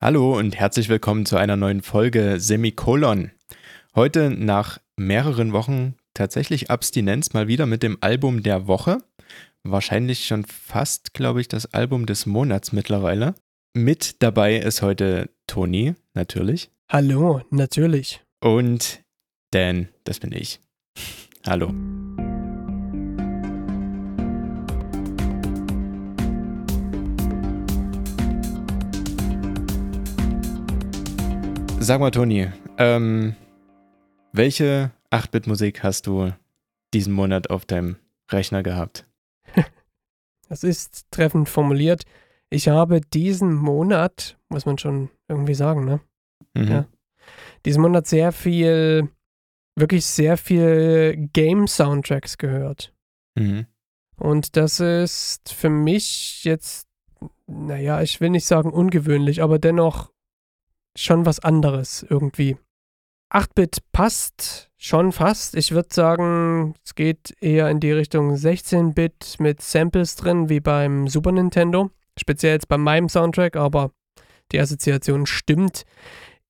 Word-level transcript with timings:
Hallo 0.00 0.38
und 0.38 0.54
herzlich 0.54 0.88
willkommen 0.88 1.26
zu 1.26 1.36
einer 1.36 1.56
neuen 1.56 1.82
Folge 1.82 2.38
Semikolon. 2.38 3.32
Heute 3.96 4.30
nach 4.30 4.78
mehreren 4.96 5.52
Wochen 5.52 5.96
tatsächlich 6.14 6.70
Abstinenz 6.70 7.32
mal 7.32 7.48
wieder 7.48 7.66
mit 7.66 7.82
dem 7.82 7.98
Album 8.00 8.44
der 8.44 8.68
Woche. 8.68 8.98
Wahrscheinlich 9.64 10.24
schon 10.24 10.44
fast, 10.44 11.14
glaube 11.14 11.40
ich, 11.40 11.48
das 11.48 11.74
Album 11.74 12.06
des 12.06 12.26
Monats 12.26 12.70
mittlerweile. 12.70 13.34
Mit 13.74 14.22
dabei 14.22 14.58
ist 14.58 14.82
heute 14.82 15.30
Toni, 15.48 15.96
natürlich. 16.14 16.70
Hallo, 16.88 17.42
natürlich. 17.50 18.20
Und 18.40 19.02
Dan, 19.50 19.88
das 20.04 20.20
bin 20.20 20.30
ich. 20.30 20.60
Hallo. 21.44 21.74
Sag 31.88 32.00
mal, 32.00 32.10
Toni, 32.10 32.46
ähm, 32.76 33.34
welche 34.34 34.90
8-Bit-Musik 35.10 35.82
hast 35.82 36.06
du 36.06 36.34
diesen 36.92 37.14
Monat 37.14 37.48
auf 37.48 37.64
deinem 37.64 37.96
Rechner 38.30 38.62
gehabt? 38.62 39.06
Das 40.50 40.64
ist 40.64 41.06
treffend 41.10 41.48
formuliert. 41.48 42.02
Ich 42.50 42.68
habe 42.68 43.00
diesen 43.00 43.54
Monat, 43.54 44.36
muss 44.50 44.66
man 44.66 44.76
schon 44.76 45.08
irgendwie 45.28 45.54
sagen, 45.54 45.86
ne? 45.86 46.00
Mhm. 46.52 46.68
Ja. 46.68 46.86
Diesen 47.64 47.80
Monat 47.80 48.06
sehr 48.06 48.32
viel, 48.32 49.08
wirklich 49.74 50.04
sehr 50.04 50.36
viel 50.36 51.30
Game-Soundtracks 51.32 52.36
gehört. 52.36 52.92
Mhm. 53.34 53.64
Und 54.18 54.58
das 54.58 54.78
ist 54.78 55.54
für 55.54 55.70
mich 55.70 56.44
jetzt, 56.44 56.86
naja, 57.46 58.02
ich 58.02 58.20
will 58.20 58.28
nicht 58.28 58.44
sagen 58.44 58.74
ungewöhnlich, 58.74 59.42
aber 59.42 59.58
dennoch 59.58 60.12
schon 61.02 61.26
was 61.26 61.40
anderes 61.40 62.04
irgendwie. 62.08 62.56
8-Bit 63.32 63.78
passt 63.92 64.70
schon 64.78 65.12
fast. 65.12 65.54
Ich 65.54 65.72
würde 65.72 65.88
sagen, 65.92 66.74
es 66.84 66.94
geht 66.94 67.34
eher 67.40 67.68
in 67.68 67.80
die 67.80 67.92
Richtung 67.92 68.32
16-Bit 68.34 69.36
mit 69.38 69.60
Samples 69.60 70.16
drin, 70.16 70.48
wie 70.48 70.60
beim 70.60 71.08
Super 71.08 71.32
Nintendo. 71.32 71.90
Speziell 72.18 72.54
jetzt 72.54 72.68
bei 72.68 72.78
meinem 72.78 73.08
Soundtrack, 73.08 73.56
aber 73.56 73.90
die 74.50 74.60
Assoziation 74.60 75.26
stimmt. 75.26 75.84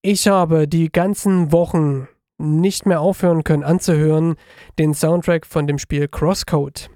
Ich 0.03 0.29
habe 0.29 0.69
die 0.69 0.91
ganzen 0.91 1.51
Wochen 1.51 2.07
nicht 2.39 2.87
mehr 2.87 3.01
aufhören 3.01 3.43
können 3.43 3.65
anzuhören 3.65 4.37
den 4.79 4.95
Soundtrack 4.95 5.45
von 5.45 5.67
dem 5.67 5.79
Spiel 5.79 6.07
Crosscode. 6.07 6.89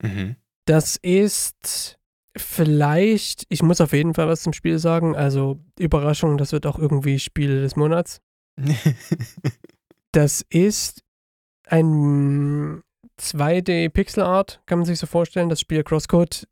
Mhm. 0.00 0.36
Das 0.64 0.96
ist 1.02 1.97
vielleicht, 2.38 3.44
ich 3.48 3.62
muss 3.62 3.80
auf 3.80 3.92
jeden 3.92 4.14
Fall 4.14 4.28
was 4.28 4.42
zum 4.42 4.52
Spiel 4.52 4.78
sagen. 4.78 5.16
Also 5.16 5.58
Überraschung, 5.78 6.38
das 6.38 6.52
wird 6.52 6.66
auch 6.66 6.78
irgendwie 6.78 7.18
Spiel 7.18 7.62
des 7.62 7.76
Monats. 7.76 8.20
das 10.12 10.44
ist 10.48 11.02
ein 11.66 12.82
2D 13.20 13.90
Pixel 13.90 14.22
Art, 14.22 14.62
kann 14.66 14.78
man 14.78 14.86
sich 14.86 14.98
so 14.98 15.06
vorstellen. 15.06 15.48
Das 15.48 15.60
Spiel 15.60 15.82
Crosscode 15.82 16.46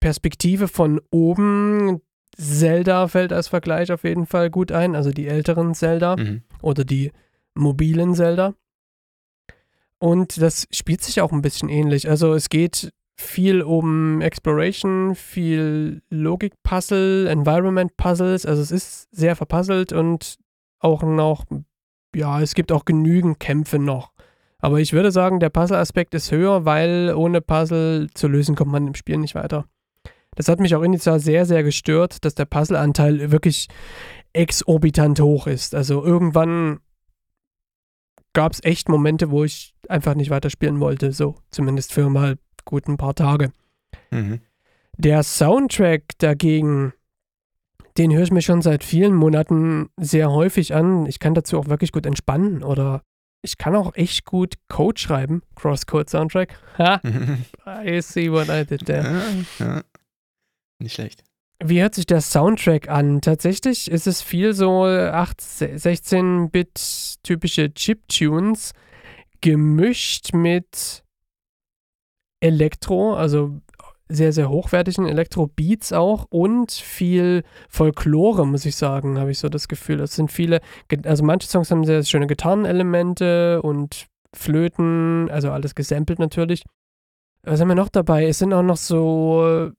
Perspektive 0.00 0.68
von 0.68 1.00
oben. 1.10 2.00
Zelda 2.36 3.08
fällt 3.08 3.32
als 3.32 3.48
Vergleich 3.48 3.92
auf 3.92 4.04
jeden 4.04 4.24
Fall 4.24 4.48
gut 4.48 4.72
ein, 4.72 4.94
also 4.94 5.10
die 5.10 5.26
älteren 5.26 5.74
Zelda 5.74 6.16
mhm. 6.16 6.42
oder 6.62 6.84
die 6.84 7.12
mobilen 7.54 8.14
Zelda. 8.14 8.54
Und 9.98 10.40
das 10.40 10.66
spielt 10.70 11.02
sich 11.02 11.20
auch 11.20 11.32
ein 11.32 11.42
bisschen 11.42 11.68
ähnlich. 11.68 12.08
Also 12.08 12.32
es 12.32 12.48
geht 12.48 12.92
viel 13.20 13.62
um 13.62 14.20
Exploration, 14.20 15.14
viel 15.14 16.02
Logik-Puzzle, 16.10 17.26
Environment-Puzzles. 17.28 18.46
Also 18.46 18.62
es 18.62 18.70
ist 18.70 19.08
sehr 19.14 19.36
verpuzzelt 19.36 19.92
und 19.92 20.36
auch 20.78 21.02
noch, 21.02 21.44
ja, 22.14 22.40
es 22.40 22.54
gibt 22.54 22.72
auch 22.72 22.84
genügend 22.84 23.38
Kämpfe 23.38 23.78
noch. 23.78 24.12
Aber 24.58 24.80
ich 24.80 24.92
würde 24.92 25.10
sagen, 25.12 25.40
der 25.40 25.50
Puzzle-Aspekt 25.50 26.14
ist 26.14 26.32
höher, 26.32 26.64
weil 26.64 27.14
ohne 27.14 27.40
Puzzle 27.40 28.08
zu 28.14 28.28
lösen 28.28 28.54
kommt 28.54 28.72
man 28.72 28.86
im 28.86 28.94
Spiel 28.94 29.18
nicht 29.18 29.34
weiter. 29.34 29.66
Das 30.34 30.48
hat 30.48 30.60
mich 30.60 30.74
auch 30.74 30.82
initial 30.82 31.20
sehr, 31.20 31.44
sehr 31.44 31.62
gestört, 31.62 32.24
dass 32.24 32.34
der 32.34 32.44
Puzzle-Anteil 32.44 33.30
wirklich 33.30 33.68
exorbitant 34.32 35.20
hoch 35.20 35.46
ist. 35.46 35.74
Also 35.74 36.04
irgendwann 36.04 36.80
gab 38.32 38.52
es 38.52 38.62
echt 38.62 38.88
Momente, 38.88 39.30
wo 39.30 39.44
ich 39.44 39.74
einfach 39.88 40.14
nicht 40.14 40.30
weiterspielen 40.30 40.80
wollte. 40.80 41.12
So, 41.12 41.36
zumindest 41.50 41.92
für 41.92 42.08
mal 42.08 42.36
gut 42.64 42.88
ein 42.88 42.96
paar 42.96 43.14
Tage. 43.14 43.52
Mhm. 44.10 44.40
Der 44.96 45.22
Soundtrack 45.22 46.18
dagegen, 46.18 46.92
den 47.96 48.12
höre 48.12 48.24
ich 48.24 48.32
mir 48.32 48.42
schon 48.42 48.62
seit 48.62 48.84
vielen 48.84 49.14
Monaten 49.14 49.88
sehr 49.96 50.30
häufig 50.30 50.74
an. 50.74 51.06
Ich 51.06 51.18
kann 51.18 51.34
dazu 51.34 51.58
auch 51.58 51.68
wirklich 51.68 51.92
gut 51.92 52.06
entspannen 52.06 52.62
oder 52.62 53.02
ich 53.42 53.56
kann 53.56 53.74
auch 53.74 53.94
echt 53.94 54.26
gut 54.26 54.56
Code 54.68 55.00
schreiben. 55.00 55.42
Crosscode-Soundtrack. 55.56 56.58
Ha! 56.78 57.00
I 57.84 58.02
see 58.02 58.30
what 58.30 58.48
I 58.48 58.66
did 58.66 58.84
there. 58.86 59.44
Ja, 59.58 59.66
ja. 59.66 59.82
Nicht 60.78 60.94
schlecht. 60.94 61.24
Wie 61.62 61.82
hört 61.82 61.94
sich 61.94 62.06
der 62.06 62.22
Soundtrack 62.22 62.88
an? 62.88 63.20
Tatsächlich 63.20 63.90
ist 63.90 64.06
es 64.06 64.22
viel 64.22 64.54
so 64.54 64.84
16-Bit 64.84 67.18
typische 67.22 67.70
Chip-Tunes 67.72 68.72
gemischt 69.42 70.32
mit 70.32 71.04
Elektro, 72.40 73.14
also 73.14 73.60
sehr, 74.08 74.32
sehr 74.32 74.50
hochwertigen 74.50 75.06
Elektro-Beats 75.06 75.92
auch 75.92 76.26
und 76.30 76.72
viel 76.72 77.44
Folklore, 77.68 78.46
muss 78.46 78.66
ich 78.66 78.74
sagen, 78.74 79.18
habe 79.18 79.30
ich 79.30 79.38
so 79.38 79.48
das 79.48 79.68
Gefühl. 79.68 80.00
Es 80.00 80.16
sind 80.16 80.32
viele, 80.32 80.60
also 81.04 81.22
manche 81.22 81.48
Songs 81.48 81.70
haben 81.70 81.84
sehr 81.84 82.02
schöne 82.02 82.26
Gitarrenelemente 82.26 83.62
und 83.62 84.06
Flöten, 84.34 85.30
also 85.30 85.50
alles 85.50 85.74
gesampelt 85.74 86.18
natürlich. 86.18 86.64
Was 87.42 87.60
haben 87.60 87.68
wir 87.68 87.74
noch 87.74 87.88
dabei? 87.88 88.26
Es 88.26 88.38
sind 88.38 88.52
auch 88.52 88.62
noch 88.62 88.76
so, 88.76 89.70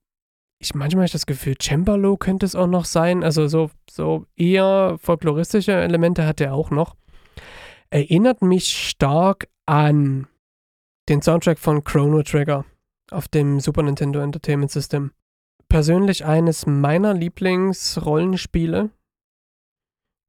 ich 0.59 0.73
manchmal 0.73 1.01
habe 1.01 1.05
ich 1.05 1.11
das 1.11 1.25
Gefühl, 1.25 1.55
Cembalo 1.61 2.17
könnte 2.17 2.45
es 2.45 2.55
auch 2.55 2.67
noch 2.67 2.85
sein. 2.85 3.23
Also 3.23 3.47
so, 3.47 3.69
so 3.89 4.25
eher 4.35 4.97
folkloristische 4.99 5.73
Elemente 5.73 6.25
hat 6.25 6.39
er 6.39 6.53
auch 6.53 6.71
noch. 6.71 6.95
Erinnert 7.89 8.41
mich 8.41 8.87
stark 8.87 9.47
an 9.65 10.27
den 11.11 11.21
Soundtrack 11.21 11.59
von 11.59 11.83
Chrono 11.83 12.23
Trigger 12.23 12.63
auf 13.11 13.27
dem 13.27 13.59
Super 13.59 13.83
Nintendo 13.83 14.21
Entertainment 14.21 14.71
System. 14.71 15.11
Persönlich 15.67 16.25
eines 16.25 16.65
meiner 16.65 17.13
Lieblingsrollenspiele. 17.13 18.89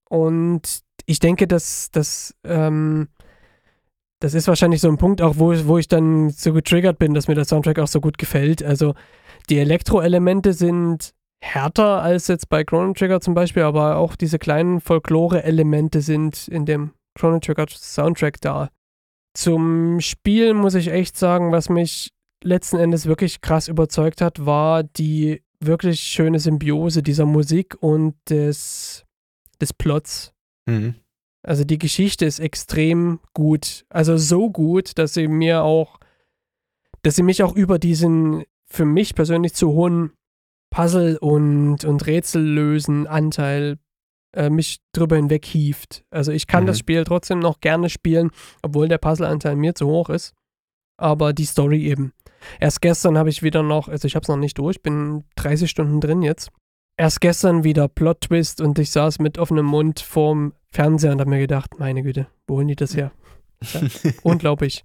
Und 0.09 0.81
ich 1.06 1.20
denke, 1.20 1.47
dass 1.47 1.91
das, 1.93 2.34
ähm, 2.44 3.09
das 4.20 4.34
ist 4.34 4.48
wahrscheinlich 4.48 4.81
so 4.81 4.88
ein 4.88 4.98
Punkt 4.98 5.22
auch, 5.22 5.37
wo, 5.38 5.54
wo 5.66 5.78
ich 5.78 5.87
dann 5.87 6.31
so 6.31 6.53
getriggert 6.53 6.99
bin, 6.99 7.14
dass 7.14 7.28
mir 7.28 7.37
der 7.37 7.44
Soundtrack 7.44 7.78
auch 7.78 7.87
so 7.87 8.00
gut 8.00 8.19
gefällt. 8.19 8.62
Also 8.62 8.94
die 9.50 9.59
Elektro-Elemente 9.59 10.53
sind 10.53 11.14
härter 11.41 12.03
als 12.03 12.26
jetzt 12.26 12.49
bei 12.49 12.64
Chrono 12.64 12.93
Trigger 12.93 13.20
zum 13.20 13.34
Beispiel, 13.34 13.62
aber 13.62 13.97
auch 13.97 14.16
diese 14.16 14.41
kleinen 14.41 14.81
Folklore-Elemente 14.81 16.00
sind 16.00 16.49
in 16.49 16.66
dem 16.66 16.91
Chrono 17.14 17.38
Trigger 17.38 17.66
Soundtrack 17.69 18.41
da. 18.41 18.70
Zum 19.34 20.00
Spiel 20.00 20.54
muss 20.54 20.75
ich 20.75 20.88
echt 20.88 21.16
sagen, 21.16 21.53
was 21.53 21.69
mich 21.69 22.12
letzten 22.43 22.76
Endes 22.78 23.06
wirklich 23.06 23.41
krass 23.41 23.69
überzeugt 23.69 24.20
hat, 24.20 24.44
war 24.44 24.82
die 24.82 25.43
wirklich 25.60 26.00
schöne 26.00 26.38
Symbiose 26.38 27.03
dieser 27.03 27.25
Musik 27.25 27.76
und 27.81 28.15
des, 28.28 29.04
des 29.60 29.72
Plots. 29.72 30.32
Mhm. 30.66 30.97
Also 31.43 31.65
die 31.65 31.78
Geschichte 31.78 32.25
ist 32.25 32.38
extrem 32.38 33.20
gut. 33.32 33.84
Also 33.88 34.16
so 34.16 34.50
gut, 34.50 34.98
dass 34.98 35.15
sie 35.15 35.28
mir 35.28 35.62
auch, 35.62 35.99
dass 37.03 37.16
sie 37.16 37.22
mich 37.22 37.43
auch 37.43 37.54
über 37.54 37.78
diesen 37.78 38.44
für 38.66 38.84
mich 38.84 39.14
persönlich 39.14 39.54
zu 39.54 39.72
hohen 39.72 40.12
Puzzle- 40.70 41.19
und, 41.19 41.84
und 41.84 42.06
Rätsellösen 42.06 43.06
Anteil 43.06 43.78
äh, 44.34 44.50
mich 44.50 44.81
drüber 44.93 45.17
hinweg 45.17 45.44
hieft. 45.44 46.05
Also 46.11 46.32
ich 46.32 46.46
kann 46.46 46.64
mhm. 46.64 46.69
das 46.69 46.79
Spiel 46.79 47.05
trotzdem 47.05 47.38
noch 47.38 47.61
gerne 47.61 47.88
spielen, 47.90 48.31
obwohl 48.62 48.88
der 48.88 48.99
Puzzleanteil 48.99 49.56
mir 49.56 49.75
zu 49.75 49.87
hoch 49.87 50.08
ist. 50.08 50.34
Aber 50.96 51.32
die 51.32 51.44
Story 51.44 51.84
eben. 51.84 52.12
Erst 52.61 52.81
gestern 52.81 53.19
habe 53.19 53.31
ich 53.31 53.43
wieder 53.43 53.62
noch, 53.62 53.88
also 53.88 54.06
ich 54.06 54.14
habe 54.14 54.23
es 54.23 54.29
noch 54.29 54.37
nicht 54.37 54.58
durch, 54.58 54.82
bin 54.82 55.25
30 55.37 55.70
Stunden 55.70 56.00
drin 56.00 56.23
jetzt. 56.23 56.50
Erst 56.96 57.20
gestern 57.20 57.64
wieder 57.64 57.88
Plot-Twist 57.88 58.61
und 58.61 58.79
ich 58.79 58.90
saß 58.90 59.19
mit 59.19 59.38
offenem 59.38 59.67
Mund 59.67 60.00
vorm 60.00 60.52
Fernseher 60.70 61.12
und 61.12 61.20
habe 61.20 61.31
mir 61.31 61.38
gedacht, 61.38 61.78
meine 61.78 62.02
Güte, 62.02 62.26
wo 62.46 62.56
holen 62.56 62.69
die 62.69 62.76
das 62.76 62.96
her? 62.96 63.12
Ja, 63.73 63.81
unglaublich. 64.23 64.85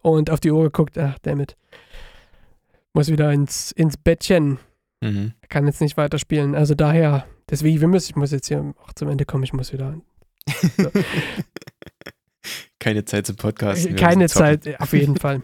Und 0.00 0.30
auf 0.30 0.40
die 0.40 0.50
Uhr 0.50 0.64
geguckt, 0.64 0.96
ach, 0.98 1.18
damit. 1.22 1.56
Muss 2.94 3.08
wieder 3.08 3.32
ins, 3.32 3.72
ins 3.72 3.96
Bettchen. 3.96 4.58
Mhm. 5.02 5.32
Kann 5.50 5.66
jetzt 5.66 5.82
nicht 5.82 5.98
weiterspielen. 5.98 6.54
Also 6.54 6.74
daher 6.74 7.26
Deswegen, 7.52 7.82
wir 7.82 7.88
müssen, 7.88 8.12
ich 8.12 8.16
muss 8.16 8.30
jetzt 8.30 8.48
hier 8.48 8.74
auch 8.82 8.94
zum 8.94 9.10
Ende 9.10 9.26
kommen, 9.26 9.44
ich 9.44 9.52
muss 9.52 9.74
wieder. 9.74 10.00
So. 10.78 10.90
Keine 12.78 13.04
Zeit 13.04 13.26
zum 13.26 13.36
Podcast. 13.36 13.94
Keine 13.94 14.26
Zeit, 14.28 14.80
auf 14.80 14.94
jeden 14.94 15.16
Fall. 15.16 15.42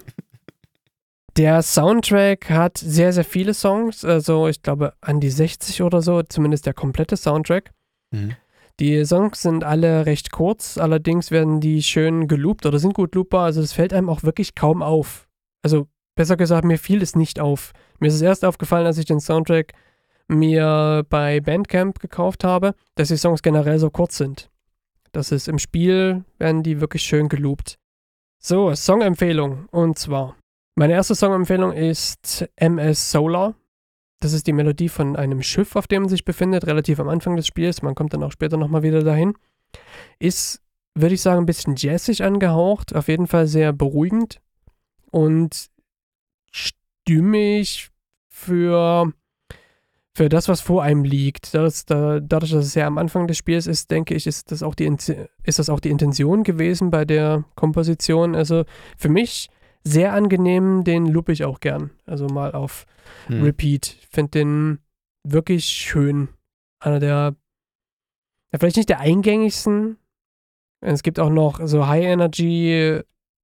Der 1.36 1.60
Soundtrack 1.62 2.48
hat 2.48 2.78
sehr, 2.78 3.12
sehr 3.12 3.24
viele 3.24 3.52
Songs, 3.52 4.06
also 4.06 4.48
ich 4.48 4.62
glaube 4.62 4.94
an 5.02 5.20
die 5.20 5.28
60 5.28 5.82
oder 5.82 6.00
so, 6.00 6.22
zumindest 6.22 6.64
der 6.64 6.72
komplette 6.72 7.18
Soundtrack. 7.18 7.72
Mhm. 8.10 8.34
Die 8.80 9.04
Songs 9.04 9.42
sind 9.42 9.62
alle 9.62 10.06
recht 10.06 10.32
kurz, 10.32 10.78
allerdings 10.78 11.30
werden 11.30 11.60
die 11.60 11.82
schön 11.82 12.26
geloopt 12.26 12.64
oder 12.64 12.78
sind 12.78 12.94
gut 12.94 13.14
loopbar, 13.14 13.44
also 13.44 13.60
das 13.60 13.74
fällt 13.74 13.92
einem 13.92 14.08
auch 14.08 14.22
wirklich 14.22 14.54
kaum 14.54 14.82
auf. 14.82 15.28
Also 15.62 15.86
besser 16.18 16.36
gesagt, 16.36 16.64
mir 16.64 16.78
fiel 16.78 17.00
es 17.00 17.14
nicht 17.14 17.38
auf. 17.38 17.72
Mir 18.00 18.08
ist 18.08 18.14
es 18.14 18.22
erst 18.22 18.44
aufgefallen, 18.44 18.86
als 18.86 18.98
ich 18.98 19.04
den 19.04 19.20
Soundtrack 19.20 19.72
mir 20.26 21.06
bei 21.08 21.40
Bandcamp 21.40 22.00
gekauft 22.00 22.42
habe, 22.42 22.74
dass 22.96 23.06
die 23.06 23.16
Songs 23.16 23.40
generell 23.40 23.78
so 23.78 23.88
kurz 23.88 24.16
sind. 24.16 24.50
Das 25.12 25.30
ist 25.30 25.46
im 25.46 25.60
Spiel, 25.60 26.24
werden 26.38 26.64
die 26.64 26.80
wirklich 26.80 27.02
schön 27.04 27.28
geloopt. 27.28 27.78
So, 28.40 28.74
Songempfehlung. 28.74 29.66
Und 29.70 29.96
zwar, 29.96 30.34
meine 30.74 30.94
erste 30.94 31.14
Songempfehlung 31.14 31.72
ist 31.72 32.44
MS 32.56 33.12
Solar. 33.12 33.54
Das 34.18 34.32
ist 34.32 34.48
die 34.48 34.52
Melodie 34.52 34.88
von 34.88 35.14
einem 35.14 35.40
Schiff, 35.40 35.76
auf 35.76 35.86
dem 35.86 36.02
man 36.02 36.08
sich 36.08 36.24
befindet, 36.24 36.66
relativ 36.66 36.98
am 36.98 37.08
Anfang 37.08 37.36
des 37.36 37.46
Spiels. 37.46 37.82
Man 37.82 37.94
kommt 37.94 38.12
dann 38.12 38.24
auch 38.24 38.32
später 38.32 38.56
nochmal 38.56 38.82
wieder 38.82 39.04
dahin. 39.04 39.34
Ist, 40.18 40.62
würde 40.96 41.14
ich 41.14 41.22
sagen, 41.22 41.42
ein 41.42 41.46
bisschen 41.46 41.76
jazzig 41.76 42.24
angehaucht. 42.24 42.92
Auf 42.96 43.06
jeden 43.06 43.28
Fall 43.28 43.46
sehr 43.46 43.72
beruhigend. 43.72 44.40
Und 45.12 45.70
stimmig 46.50 47.90
für 48.28 49.12
für 50.18 50.28
das, 50.28 50.48
was 50.48 50.60
vor 50.60 50.82
einem 50.82 51.04
liegt. 51.04 51.54
Das, 51.54 51.86
da, 51.86 52.18
dadurch, 52.18 52.50
dass 52.50 52.64
es 52.64 52.74
ja 52.74 52.88
am 52.88 52.98
Anfang 52.98 53.28
des 53.28 53.36
Spiels 53.36 53.68
ist, 53.68 53.92
denke 53.92 54.16
ich, 54.16 54.26
ist 54.26 54.50
das, 54.50 54.64
auch 54.64 54.74
die, 54.74 54.92
ist 55.44 55.60
das 55.60 55.70
auch 55.70 55.78
die 55.78 55.90
Intention 55.90 56.42
gewesen 56.42 56.90
bei 56.90 57.04
der 57.04 57.44
Komposition. 57.54 58.34
Also 58.34 58.64
für 58.96 59.08
mich 59.08 59.48
sehr 59.84 60.12
angenehm, 60.12 60.82
den 60.82 61.06
loop 61.06 61.28
ich 61.28 61.44
auch 61.44 61.60
gern. 61.60 61.90
Also 62.04 62.26
mal 62.26 62.50
auf 62.50 62.84
hm. 63.28 63.44
Repeat. 63.44 63.96
Finde 64.10 64.30
den 64.30 64.78
wirklich 65.22 65.66
schön. 65.66 66.30
Einer 66.80 66.98
der, 66.98 67.36
ja, 68.52 68.58
vielleicht 68.58 68.76
nicht 68.76 68.88
der 68.88 68.98
eingängigsten. 68.98 69.98
Es 70.80 71.04
gibt 71.04 71.20
auch 71.20 71.30
noch 71.30 71.60
so 71.64 71.86
High-Energy 71.86 73.02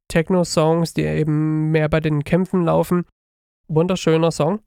Techno-Songs, 0.08 0.94
die 0.94 1.02
eben 1.02 1.70
mehr 1.70 1.88
bei 1.88 2.00
den 2.00 2.24
Kämpfen 2.24 2.64
laufen. 2.64 3.04
Wunderschöner 3.68 4.30
Song. 4.30 4.60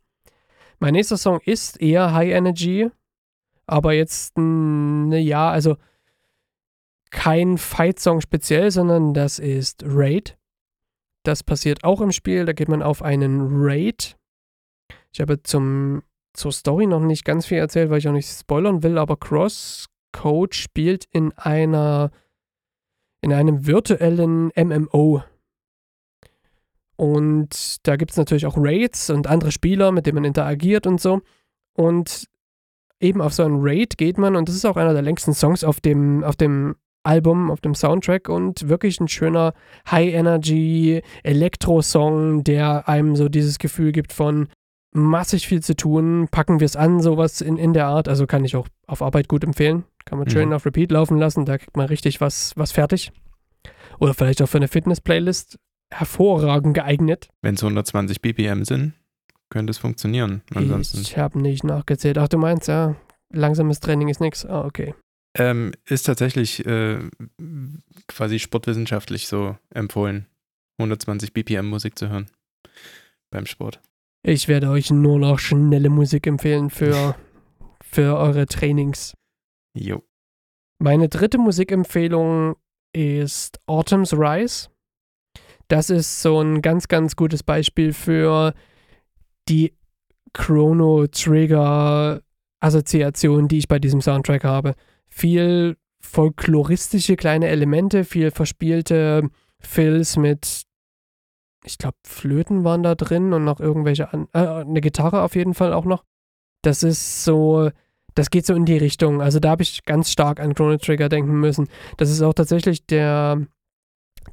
Mein 0.79 0.93
nächster 0.93 1.17
Song 1.17 1.39
ist 1.43 1.81
eher 1.81 2.13
High 2.13 2.31
Energy, 2.31 2.89
aber 3.65 3.93
jetzt, 3.93 4.37
ne, 4.37 5.19
ja, 5.19 5.49
also 5.49 5.77
kein 7.09 7.57
Fight-Song 7.57 8.21
speziell, 8.21 8.71
sondern 8.71 9.13
das 9.13 9.39
ist 9.39 9.83
Raid. 9.85 10.37
Das 11.23 11.43
passiert 11.43 11.83
auch 11.83 12.01
im 12.01 12.11
Spiel, 12.11 12.45
da 12.45 12.53
geht 12.53 12.69
man 12.69 12.81
auf 12.81 13.01
einen 13.01 13.47
Raid. 13.51 14.17
Ich 15.11 15.19
habe 15.19 15.41
zum, 15.43 16.03
zur 16.33 16.51
Story 16.51 16.85
noch 16.85 16.99
nicht 16.99 17.25
ganz 17.25 17.47
viel 17.47 17.57
erzählt, 17.57 17.89
weil 17.89 17.99
ich 17.99 18.07
auch 18.07 18.13
nicht 18.13 18.29
spoilern 18.29 18.83
will, 18.83 18.97
aber 18.97 19.17
Crosscode 19.17 20.53
spielt 20.53 21.05
in 21.11 21.33
einer 21.33 22.11
in 23.21 23.33
einem 23.33 23.65
virtuellen 23.65 24.51
MMO. 24.55 25.23
Und 26.95 27.87
da 27.87 27.95
gibt 27.95 28.11
es 28.11 28.17
natürlich 28.17 28.45
auch 28.45 28.57
Raids 28.57 29.09
und 29.09 29.27
andere 29.27 29.51
Spieler, 29.51 29.91
mit 29.91 30.05
denen 30.05 30.15
man 30.15 30.25
interagiert 30.25 30.87
und 30.87 30.99
so. 30.99 31.21
Und 31.73 32.27
eben 32.99 33.21
auf 33.21 33.33
so 33.33 33.43
einen 33.43 33.59
Raid 33.61 33.97
geht 33.97 34.17
man 34.17 34.35
und 34.35 34.49
das 34.49 34.55
ist 34.55 34.65
auch 34.65 34.77
einer 34.77 34.93
der 34.93 35.03
längsten 35.03 35.33
Songs 35.33 35.63
auf 35.63 35.79
dem, 35.79 36.23
auf 36.23 36.35
dem 36.35 36.75
Album, 37.03 37.51
auf 37.51 37.61
dem 37.61 37.75
Soundtrack 37.75 38.27
und 38.27 38.67
wirklich 38.67 38.99
ein 38.99 39.07
schöner 39.07 39.53
High-Energy 39.89 41.01
Elektro-Song, 41.23 42.43
der 42.43 42.89
einem 42.89 43.15
so 43.15 43.29
dieses 43.29 43.59
Gefühl 43.59 43.91
gibt 43.91 44.11
von 44.11 44.49
massig 44.91 45.47
viel 45.47 45.61
zu 45.61 45.75
tun, 45.75 46.27
packen 46.31 46.59
wir 46.59 46.65
es 46.65 46.75
an, 46.75 47.01
sowas 47.01 47.41
in, 47.41 47.57
in 47.57 47.73
der 47.73 47.87
Art. 47.87 48.07
Also 48.07 48.27
kann 48.27 48.45
ich 48.45 48.55
auch 48.55 48.67
auf 48.87 49.01
Arbeit 49.01 49.27
gut 49.27 49.43
empfehlen. 49.43 49.83
Kann 50.05 50.19
man 50.19 50.29
schön 50.29 50.49
mhm. 50.49 50.55
auf 50.55 50.65
Repeat 50.65 50.91
laufen 50.91 51.17
lassen, 51.17 51.45
da 51.45 51.57
kriegt 51.57 51.75
man 51.75 51.87
richtig 51.87 52.21
was, 52.21 52.53
was 52.55 52.71
fertig. 52.71 53.11
Oder 53.99 54.13
vielleicht 54.13 54.41
auch 54.41 54.47
für 54.47 54.57
eine 54.57 54.67
Fitness-Playlist 54.67 55.57
hervorragend 55.91 56.73
geeignet. 56.73 57.29
Wenn 57.41 57.55
es 57.55 57.63
120 57.63 58.21
BPM 58.21 58.63
sind, 58.63 58.93
könnte 59.49 59.71
es 59.71 59.77
funktionieren. 59.77 60.43
Ansonsten. 60.53 61.01
Ich 61.01 61.17
habe 61.17 61.39
nicht 61.39 61.63
nachgezählt. 61.63 62.17
Ach, 62.17 62.27
du 62.27 62.37
meinst, 62.37 62.67
ja, 62.67 62.95
langsames 63.31 63.79
Training 63.79 64.07
ist 64.09 64.21
nichts. 64.21 64.45
Ah, 64.45 64.65
okay. 64.65 64.93
Ähm, 65.37 65.73
ist 65.85 66.03
tatsächlich 66.03 66.65
äh, 66.65 66.99
quasi 68.07 68.39
sportwissenschaftlich 68.39 69.27
so 69.27 69.57
empfohlen, 69.69 70.25
120 70.79 71.33
BPM 71.33 71.67
Musik 71.67 71.97
zu 71.97 72.09
hören 72.09 72.27
beim 73.29 73.45
Sport. 73.45 73.81
Ich 74.29 74.49
werde 74.49 74.69
euch 74.69 74.91
nur 74.91 75.19
noch 75.19 75.39
schnelle 75.39 75.89
Musik 75.89 76.27
empfehlen 76.27 76.69
für, 76.69 77.15
für 77.81 78.17
eure 78.17 78.45
Trainings. 78.45 79.13
Jo. 79.73 80.03
Meine 80.79 81.07
dritte 81.07 81.37
Musikempfehlung 81.37 82.57
ist 82.91 83.57
Autumn's 83.67 84.11
Rise. 84.11 84.67
Das 85.69 85.89
ist 85.89 86.21
so 86.21 86.41
ein 86.41 86.61
ganz, 86.61 86.89
ganz 86.89 87.15
gutes 87.15 87.41
Beispiel 87.41 87.93
für 87.93 88.53
die 89.47 89.73
Chrono 90.33 91.07
Trigger 91.07 92.21
Assoziation, 92.59 93.47
die 93.47 93.59
ich 93.59 93.69
bei 93.69 93.79
diesem 93.79 94.01
Soundtrack 94.01 94.43
habe. 94.43 94.75
Viel 95.07 95.77
folkloristische 96.01 97.15
kleine 97.15 97.47
Elemente, 97.47 98.03
viel 98.03 98.31
verspielte 98.31 99.29
Fills 99.61 100.17
mit, 100.17 100.63
ich 101.67 101.77
glaube, 101.77 101.97
Flöten 102.05 102.63
waren 102.63 102.83
da 102.83 102.95
drin 102.95 103.33
und 103.33 103.43
noch 103.43 103.59
irgendwelche, 103.59 104.11
an 104.13 104.27
äh, 104.33 104.39
eine 104.39 104.81
Gitarre 104.81 105.21
auf 105.21 105.35
jeden 105.35 105.53
Fall 105.53 105.73
auch 105.73 105.85
noch. 105.85 106.03
Das 106.63 106.83
ist 106.83 107.23
so, 107.23 107.69
das 108.15 108.29
geht 108.29 108.45
so 108.45 108.55
in 108.55 108.65
die 108.65 108.77
Richtung. 108.77 109.21
Also 109.21 109.39
da 109.39 109.51
habe 109.51 109.63
ich 109.63 109.83
ganz 109.83 110.11
stark 110.11 110.39
an 110.39 110.55
Chrono 110.55 110.77
Trigger 110.77 111.09
denken 111.09 111.39
müssen. 111.39 111.67
Das 111.97 112.09
ist 112.09 112.21
auch 112.21 112.33
tatsächlich 112.33 112.85
der 112.85 113.45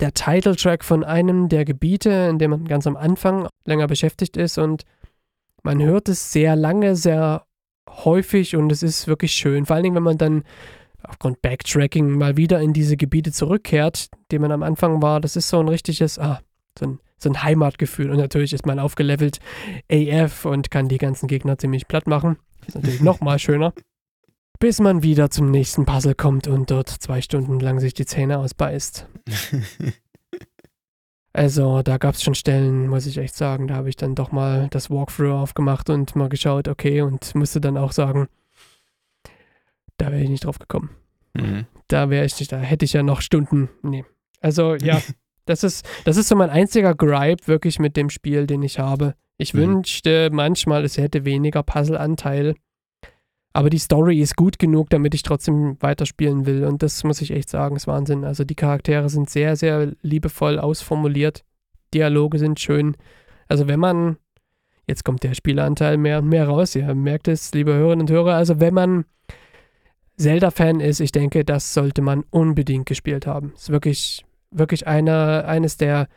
der 0.01 0.13
Titeltrack 0.13 0.85
von 0.85 1.05
einem 1.05 1.49
der 1.49 1.65
Gebiete, 1.65 2.11
in 2.11 2.41
dem 2.41 2.51
man 2.51 2.65
ganz 2.65 2.87
am 2.87 2.97
Anfang 2.97 3.47
länger 3.65 3.87
beschäftigt 3.87 4.37
ist 4.37 4.59
und 4.59 4.83
man 5.63 5.81
hört 5.81 6.09
es 6.09 6.33
sehr 6.33 6.57
lange, 6.57 6.97
sehr 6.97 7.47
häufig 7.89 8.57
und 8.57 8.73
es 8.73 8.83
ist 8.83 9.07
wirklich 9.07 9.33
schön. 9.33 9.67
Vor 9.67 9.77
allen 9.77 9.85
Dingen, 9.85 9.97
wenn 9.97 10.03
man 10.03 10.19
dann 10.19 10.43
aufgrund 11.03 11.43
Backtracking 11.43 12.11
mal 12.11 12.37
wieder 12.37 12.61
in 12.61 12.73
diese 12.73 12.97
Gebiete 12.97 13.33
zurückkehrt, 13.33 14.09
die 14.31 14.39
man 14.39 14.53
am 14.53 14.63
Anfang 14.63 15.03
war. 15.03 15.21
Das 15.21 15.37
ist 15.37 15.49
so 15.49 15.61
ein 15.61 15.69
richtiges, 15.69 16.19
ah, 16.19 16.41
so 16.79 16.87
ein, 16.87 17.01
so 17.25 17.31
ein 17.31 17.43
Heimatgefühl. 17.43 18.11
Und 18.11 18.19
natürlich 18.19 18.53
ist 18.53 18.67
man 18.67 18.79
aufgelevelt 18.79 19.41
AF 19.91 20.45
und 20.45 20.71
kann 20.71 20.89
die 20.89 20.99
ganzen 20.99 21.27
Gegner 21.27 21.59
ziemlich 21.59 21.89
platt 21.89 22.07
machen. 22.07 22.37
Das 22.61 22.69
ist 22.69 22.75
natürlich 22.77 23.01
nochmal 23.03 23.39
schöner 23.39 23.75
bis 24.65 24.81
man 24.81 25.03
wieder 25.03 25.31
zum 25.31 25.51
nächsten 25.51 25.85
Puzzle 25.85 26.15
kommt 26.15 26.47
und 26.47 26.71
dort 26.71 26.89
zwei 26.89 27.21
Stunden 27.21 27.61
lang 27.61 27.81
sich 27.81 27.95
die 27.95 28.07
Zähne 28.07 28.39
ausbeißt. 28.39 29.07
also 31.33 31.83
da 31.83 31.99
gab 31.99 32.15
es 32.15 32.23
schon 32.23 32.35
Stellen, 32.35 32.89
muss 32.89 33.07
ich 33.07 33.19
echt 33.19 33.35
sagen, 33.35 33.69
da 33.69 33.75
habe 33.75 33.89
ich 33.89 33.97
dann 33.97 34.15
doch 34.15 34.33
mal 34.33 34.69
das 34.71 34.91
Walkthrough 34.91 35.35
aufgemacht 35.35 35.91
und 35.91 36.17
mal 36.17 36.29
geschaut, 36.29 36.69
okay, 36.69 37.03
und 37.03 37.35
musste 37.35 37.61
dann 37.61 37.77
auch 37.77 37.93
sagen, 37.93 38.29
da 39.97 40.11
wäre 40.11 40.23
ich 40.23 40.31
nicht 40.31 40.45
drauf 40.45 40.59
gekommen. 40.59 40.91
Mhm. 41.35 41.67
Da 41.89 42.09
wäre 42.09 42.25
ich 42.25 42.39
nicht, 42.39 42.53
da 42.53 42.59
hätte 42.59 42.85
ich 42.85 42.93
ja 42.93 43.03
noch 43.03 43.21
Stunden, 43.21 43.69
nee. 43.83 44.05
Also 44.41 44.77
ja, 44.77 45.03
das 45.47 45.65
ist, 45.65 45.87
das 46.05 46.17
ist 46.17 46.29
so 46.29 46.37
mein 46.37 46.51
einziger 46.51 46.95
Gripe 46.95 47.47
wirklich 47.47 47.79
mit 47.79 47.97
dem 47.97 48.11
Spiel, 48.11 48.47
den 48.47 48.63
ich 48.63 48.79
habe. 48.79 49.15
Ich 49.37 49.55
mhm. 49.55 49.59
wünschte 49.59 50.31
manchmal, 50.33 50.85
es 50.85 50.97
hätte 50.99 51.25
weniger 51.25 51.63
Puzzle-Anteil. 51.63 52.55
Aber 53.53 53.71
die 53.71 53.79
Story 53.79 54.21
ist 54.21 54.37
gut 54.37 54.59
genug, 54.59 54.91
damit 54.91 55.15
ich 55.15 55.23
trotzdem 55.23 55.77
weiterspielen 55.81 56.45
will. 56.45 56.65
Und 56.65 56.83
das 56.83 57.05
muss 57.05 57.21
ich 57.21 57.31
echt 57.31 57.49
sagen, 57.49 57.77
ist 57.77 57.87
Wahnsinn. 57.87 58.25
Also 58.25 58.43
die 58.45 58.57
Charaktere 58.57 59.09
sind 59.09 59.31
sehr, 59.31 59.55
sehr 59.55 59.93
liebevoll 60.03 60.59
ausformuliert. 60.59 61.45
Dialoge 61.95 62.39
sind 62.41 62.59
schön. 62.59 62.97
Also 63.47 63.69
wenn 63.69 63.79
man, 63.79 64.17
jetzt 64.89 65.05
kommt 65.05 65.23
der 65.23 65.35
Spieleranteil 65.35 65.99
mehr 65.99 66.19
und 66.19 66.29
mehr 66.29 66.49
raus, 66.49 66.75
ihr 66.75 66.93
merkt 66.95 67.29
es, 67.29 67.55
liebe 67.55 67.75
Hörerinnen 67.75 68.09
und 68.09 68.11
Hörer, 68.11 68.35
also 68.35 68.59
wenn 68.59 68.75
man 68.75 69.05
Zelda-Fan 70.17 70.81
ist, 70.81 71.01
ich 71.01 71.13
denke, 71.13 71.45
das 71.45 71.75
sollte 71.75 72.03
man 72.03 72.25
unbedingt 72.31 72.87
gespielt 72.87 73.27
haben. 73.27 73.53
Ist 73.55 73.71
wirklich, 73.71 74.24
wirklich 74.55 74.87
einer, 74.87 75.45
eines 75.47 75.77
der 75.77 76.09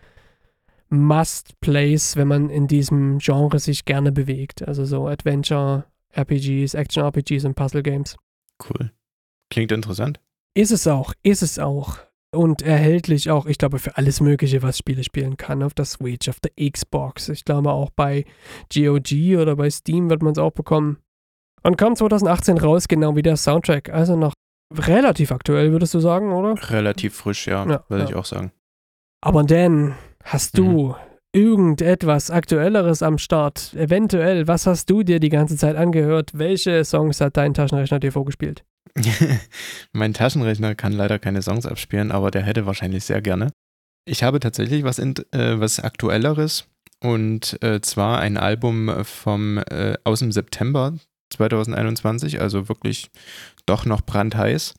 Must-Plays, 0.90 2.16
wenn 2.16 2.28
man 2.28 2.50
in 2.50 2.68
diesem 2.68 3.18
Genre 3.20 3.60
sich 3.60 3.86
gerne 3.86 4.12
bewegt. 4.12 4.68
Also 4.68 4.86
so 4.86 5.08
Adventure, 5.08 5.86
RPGs, 6.16 6.74
Action-RPGs 6.74 7.46
und 7.46 7.56
Puzzle-Games. 7.56 8.16
Cool. 8.64 8.92
Klingt 9.50 9.72
interessant. 9.72 10.20
Ist 10.54 10.72
es 10.72 10.88
auch, 10.88 11.14
ist 11.24 11.44
es 11.44 11.60
auch. 11.60 12.00
Und 12.34 12.62
erhältlich 12.62 13.30
auch, 13.30 13.46
ich 13.46 13.58
glaube, 13.58 13.80
für 13.80 13.96
alles 13.98 14.20
Mögliche, 14.20 14.62
was 14.62 14.78
Spiele 14.78 15.04
spielen 15.04 15.38
kann. 15.38 15.64
Auf 15.64 15.74
der 15.74 15.86
Switch, 15.86 16.28
auf 16.28 16.40
der 16.40 16.52
Xbox. 16.70 17.30
Ich 17.30 17.46
glaube 17.46 17.72
auch 17.72 17.90
bei 17.90 18.26
GOG 18.74 19.38
oder 19.40 19.56
bei 19.56 19.70
Steam 19.70 20.10
wird 20.10 20.22
man 20.22 20.34
es 20.34 20.38
auch 20.38 20.52
bekommen. 20.52 20.98
Und 21.64 21.78
kam 21.78 21.96
2018 21.96 22.58
raus, 22.58 22.88
genau 22.88 23.16
wie 23.16 23.22
der 23.22 23.38
Soundtrack. 23.38 23.90
Also 23.90 24.16
noch 24.16 24.34
relativ 24.74 25.32
aktuell, 25.32 25.72
würdest 25.72 25.94
du 25.94 26.00
sagen, 26.00 26.32
oder? 26.32 26.56
Relativ 26.70 27.16
frisch, 27.16 27.48
ja, 27.48 27.66
ja 27.66 27.84
würde 27.88 28.04
ja. 28.04 28.10
ich 28.10 28.16
auch 28.16 28.26
sagen. 28.26 28.52
Aber 29.22 29.44
Dan, 29.44 29.96
hast 30.24 30.58
du 30.58 30.90
mhm. 30.90 30.96
irgendetwas 31.34 32.32
Aktuelleres 32.32 33.02
am 33.02 33.18
Start? 33.18 33.74
Eventuell, 33.74 34.48
was 34.48 34.68
hast 34.68 34.90
du 34.90 35.04
dir 35.04 35.20
die 35.20 35.30
ganze 35.30 35.58
Zeit 35.58 35.76
angehört? 35.76 36.32
Welche 36.34 36.84
Songs 36.86 37.22
hat 37.22 37.38
dein 37.38 37.54
Taschenrechner 37.54 38.00
dir 38.00 38.12
vorgespielt? 38.12 38.64
mein 39.94 40.14
Taschenrechner 40.14 40.76
kann 40.76 40.94
leider 40.94 41.20
keine 41.20 41.42
Songs 41.42 41.66
abspielen, 41.66 42.12
aber 42.12 42.32
der 42.32 42.44
hätte 42.44 42.66
wahrscheinlich 42.66 43.04
sehr 43.04 43.22
gerne. 43.22 43.52
Ich 44.06 44.24
habe 44.24 44.40
tatsächlich 44.40 44.84
was, 44.84 45.00
in, 45.00 45.16
äh, 45.32 45.60
was 45.60 45.80
Aktuelleres 45.80 46.68
und 47.04 47.62
äh, 47.62 47.82
zwar 47.82 48.20
ein 48.20 48.38
Album 48.38 49.04
vom, 49.04 49.58
äh, 49.58 49.98
aus 50.04 50.20
dem 50.20 50.32
September 50.32 50.94
2021, 51.30 52.42
also 52.42 52.70
wirklich 52.70 53.10
doch 53.66 53.86
noch 53.86 54.02
brandheiß. 54.02 54.76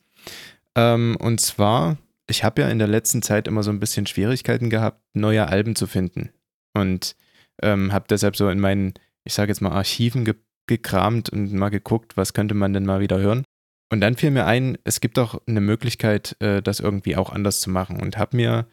Ähm, 0.75 1.17
und 1.19 1.41
zwar, 1.41 1.97
ich 2.27 2.43
habe 2.43 2.61
ja 2.61 2.69
in 2.69 2.79
der 2.79 2.87
letzten 2.87 3.21
Zeit 3.21 3.47
immer 3.47 3.63
so 3.63 3.71
ein 3.71 3.79
bisschen 3.79 4.05
Schwierigkeiten 4.05 4.69
gehabt, 4.69 5.01
neue 5.13 5.47
Alben 5.47 5.75
zu 5.75 5.87
finden. 5.87 6.29
Und 6.73 7.15
ähm, 7.61 7.91
habe 7.91 8.05
deshalb 8.09 8.35
so 8.35 8.49
in 8.49 8.59
meinen, 8.59 8.93
ich 9.23 9.33
sage 9.33 9.51
jetzt 9.51 9.61
mal, 9.61 9.71
Archiven 9.71 10.25
ge 10.25 10.35
gekramt 10.67 11.31
und 11.31 11.51
mal 11.51 11.69
geguckt, 11.69 12.15
was 12.15 12.33
könnte 12.33 12.53
man 12.53 12.73
denn 12.73 12.85
mal 12.85 12.99
wieder 12.99 13.17
hören. 13.17 13.43
Und 13.91 14.01
dann 14.01 14.15
fiel 14.15 14.29
mir 14.29 14.45
ein, 14.45 14.77
es 14.83 15.01
gibt 15.01 15.17
auch 15.17 15.41
eine 15.47 15.61
Möglichkeit, 15.61 16.35
äh, 16.41 16.61
das 16.61 16.79
irgendwie 16.79 17.15
auch 17.15 17.31
anders 17.31 17.59
zu 17.59 17.71
machen. 17.71 17.99
Und 17.99 18.19
habe 18.19 18.37
mir 18.37 18.67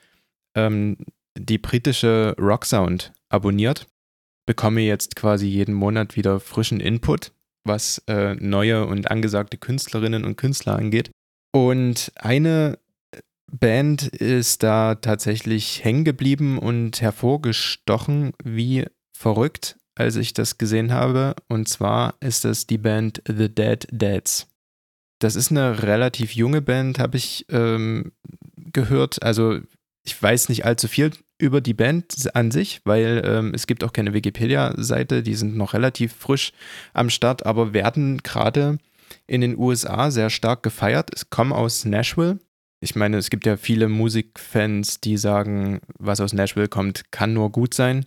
ähm, 0.55 0.99
die 1.39 1.57
britische 1.57 2.37
Rock 2.39 2.67
Sound 2.67 3.15
abonniert, 3.31 3.87
bekomme 4.47 4.83
jetzt 4.83 5.17
quasi 5.17 5.47
jeden 5.47 5.75
Monat 5.75 6.17
wieder 6.17 6.39
frischen 6.39 6.81
Input, 6.81 7.33
was 7.67 8.03
äh, 8.07 8.35
neue 8.35 8.87
und 8.87 9.11
angesagte 9.11 9.57
Künstlerinnen 9.57 10.25
und 10.25 10.37
Künstler 10.37 10.77
angeht. 10.77 11.11
Und 11.53 12.13
eine 12.17 12.79
Band 13.51 14.09
ist 14.09 14.63
da 14.63 14.97
tatsächlich 14.97 15.85
hängen 15.85 16.05
geblieben 16.05 16.59
und 16.59 17.01
hervorgestochen 17.01 18.33
wie 18.45 18.87
verrückt, 19.17 19.77
als 19.95 20.17
ich 20.17 20.35
das 20.35 20.59
gesehen 20.59 20.93
habe. 20.93 21.35
Und 21.49 21.69
zwar 21.69 22.15
ist 22.21 22.45
das 22.45 22.67
die 22.67 22.79
Band 22.79 23.23
The 23.27 23.55
Dead 23.55 23.87
Dads. 23.91 24.49
Das 25.21 25.37
ist 25.37 25.51
eine 25.51 25.83
relativ 25.83 26.33
junge 26.33 26.61
Band, 26.61 26.99
habe 26.99 27.17
ich 27.17 27.47
ähm, 27.49 28.13
gehört. 28.57 29.23
Also 29.23 29.61
ich 30.05 30.21
weiß 30.21 30.49
nicht 30.49 30.65
allzu 30.65 30.89
viel 30.89 31.13
über 31.39 31.61
die 31.61 31.75
Band 31.75 32.35
an 32.35 32.51
sich, 32.51 32.81
weil 32.85 33.23
ähm, 33.25 33.53
es 33.55 33.67
gibt 33.67 33.85
auch 33.85 33.93
keine 33.93 34.15
Wikipedia-Seite, 34.15 35.23
die 35.23 35.35
sind 35.35 35.57
noch 35.57 35.75
relativ 35.75 36.15
frisch 36.15 36.53
am 36.95 37.11
Start, 37.11 37.45
aber 37.45 37.73
werden 37.73 38.19
gerade 38.23 38.79
in 39.27 39.41
den 39.41 39.59
USA 39.59 40.11
sehr 40.11 40.31
stark 40.31 40.63
gefeiert. 40.63 41.11
Es 41.15 41.31
kommen 41.31 41.53
aus 41.53 41.85
Nashville. 41.85 42.39
Ich 42.81 42.95
meine, 42.95 43.19
es 43.19 43.31
gibt 43.31 43.47
ja 43.47 43.57
viele 43.57 43.89
Musikfans, 43.89 45.01
die 45.01 45.17
sagen, 45.17 45.81
was 45.99 46.21
aus 46.21 46.33
Nashville 46.33 46.69
kommt, 46.69 47.11
kann 47.11 47.33
nur 47.33 47.51
gut 47.51 47.75
sein. 47.75 48.07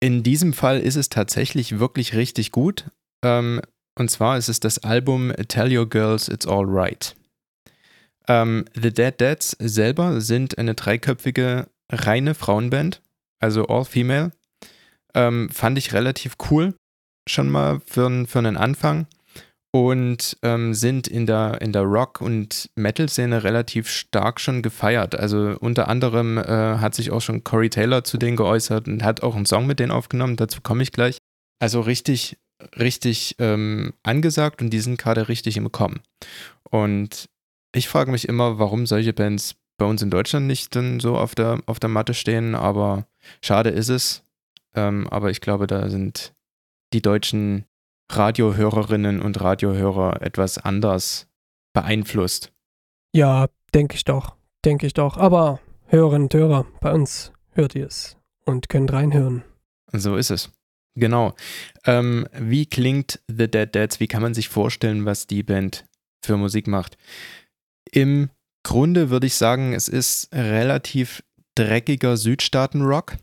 In 0.00 0.22
diesem 0.22 0.52
Fall 0.52 0.80
ist 0.80 0.96
es 0.96 1.08
tatsächlich 1.08 1.78
wirklich 1.78 2.14
richtig 2.14 2.52
gut. 2.52 2.90
Ähm, 3.24 3.60
und 3.98 4.10
zwar 4.10 4.36
ist 4.36 4.48
es 4.48 4.60
das 4.60 4.78
Album 4.78 5.32
Tell 5.48 5.76
Your 5.76 5.88
Girls 5.88 6.28
It's 6.28 6.46
All 6.46 6.66
Right. 6.66 7.14
Ähm, 8.28 8.64
The 8.74 8.92
Dead 8.92 9.14
Dads 9.18 9.56
selber 9.58 10.20
sind 10.20 10.58
eine 10.58 10.74
dreiköpfige 10.74 11.68
reine 11.90 12.34
Frauenband, 12.34 13.02
also 13.40 13.66
all 13.66 13.84
female. 13.84 14.32
Ähm, 15.14 15.48
fand 15.50 15.78
ich 15.78 15.92
relativ 15.92 16.36
cool, 16.50 16.74
schon 17.28 17.50
mal 17.50 17.80
für, 17.86 18.26
für 18.26 18.38
einen 18.38 18.56
Anfang. 18.56 19.06
Und 19.72 20.38
ähm, 20.42 20.72
sind 20.72 21.06
in 21.06 21.26
der, 21.26 21.60
in 21.60 21.72
der 21.72 21.82
Rock- 21.82 22.22
und 22.22 22.70
Metal-Szene 22.76 23.44
relativ 23.44 23.90
stark 23.90 24.40
schon 24.40 24.62
gefeiert. 24.62 25.14
Also 25.14 25.54
unter 25.60 25.88
anderem 25.88 26.38
äh, 26.38 26.42
hat 26.78 26.94
sich 26.94 27.10
auch 27.10 27.20
schon 27.20 27.44
Corey 27.44 27.68
Taylor 27.68 28.02
zu 28.02 28.16
denen 28.16 28.38
geäußert 28.38 28.88
und 28.88 29.02
hat 29.02 29.22
auch 29.22 29.36
einen 29.36 29.44
Song 29.44 29.66
mit 29.66 29.78
denen 29.78 29.90
aufgenommen. 29.90 30.36
Dazu 30.36 30.62
komme 30.62 30.82
ich 30.82 30.92
gleich. 30.92 31.18
Also 31.58 31.82
richtig, 31.82 32.38
richtig 32.78 33.36
ähm, 33.38 33.92
angesagt 34.02 34.62
und 34.62 34.70
die 34.70 34.80
sind 34.80 34.98
gerade 34.98 35.28
richtig 35.28 35.58
im 35.58 35.70
Kommen. 35.70 36.00
Und 36.70 37.26
ich 37.74 37.88
frage 37.88 38.10
mich 38.10 38.28
immer, 38.28 38.58
warum 38.58 38.86
solche 38.86 39.12
Bands 39.12 39.56
bei 39.78 39.86
uns 39.86 40.02
in 40.02 40.10
Deutschland 40.10 40.46
nicht 40.46 40.74
dann 40.74 41.00
so 41.00 41.16
auf 41.16 41.34
der, 41.34 41.60
auf 41.66 41.78
der 41.78 41.90
Matte 41.90 42.14
stehen, 42.14 42.54
aber 42.54 43.06
schade 43.42 43.70
ist 43.70 43.88
es. 43.88 44.24
Ähm, 44.74 45.08
aber 45.08 45.30
ich 45.30 45.40
glaube, 45.40 45.66
da 45.66 45.88
sind 45.88 46.34
die 46.92 47.02
deutschen 47.02 47.64
Radiohörerinnen 48.10 49.20
und 49.20 49.40
Radiohörer 49.40 50.22
etwas 50.22 50.58
anders 50.58 51.26
beeinflusst. 51.72 52.52
Ja, 53.14 53.48
denke 53.74 53.96
ich 53.96 54.04
doch. 54.04 54.36
Denke 54.64 54.86
ich 54.86 54.94
doch. 54.94 55.16
Aber 55.16 55.60
Hörerinnen 55.86 56.24
und 56.24 56.34
Hörer, 56.34 56.66
bei 56.80 56.92
uns 56.92 57.32
hört 57.52 57.74
ihr 57.74 57.86
es 57.86 58.16
und 58.44 58.68
könnt 58.68 58.92
reinhören. 58.92 59.42
So 59.92 60.16
ist 60.16 60.30
es. 60.30 60.50
Genau. 60.94 61.34
Ähm, 61.84 62.26
wie 62.32 62.66
klingt 62.66 63.20
The 63.28 63.50
Dead 63.50 63.74
Dads? 63.74 64.00
Wie 64.00 64.06
kann 64.06 64.22
man 64.22 64.34
sich 64.34 64.48
vorstellen, 64.48 65.04
was 65.04 65.26
die 65.26 65.42
Band 65.42 65.84
für 66.24 66.36
Musik 66.36 66.66
macht? 66.66 66.96
Im 67.90 68.30
Grunde 68.66 69.10
würde 69.10 69.28
ich 69.28 69.36
sagen, 69.36 69.74
es 69.74 69.86
ist 69.86 70.28
relativ 70.32 71.22
dreckiger 71.54 72.16
Südstaaten-Rock. 72.16 73.16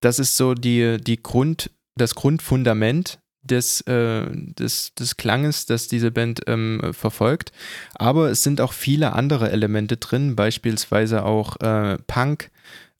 Das 0.00 0.20
ist 0.20 0.36
so 0.36 0.54
die, 0.54 0.98
die 1.00 1.20
Grund, 1.20 1.72
das 1.96 2.14
Grundfundament 2.14 3.18
des, 3.42 3.80
äh, 3.88 4.26
des, 4.30 4.94
des 4.94 5.16
Klanges, 5.16 5.66
das 5.66 5.88
diese 5.88 6.12
Band 6.12 6.42
ähm, 6.46 6.92
verfolgt. 6.92 7.50
Aber 7.94 8.30
es 8.30 8.44
sind 8.44 8.60
auch 8.60 8.72
viele 8.72 9.14
andere 9.14 9.50
Elemente 9.50 9.96
drin, 9.96 10.36
beispielsweise 10.36 11.24
auch 11.24 11.56
äh, 11.56 11.98
Punk, 12.06 12.52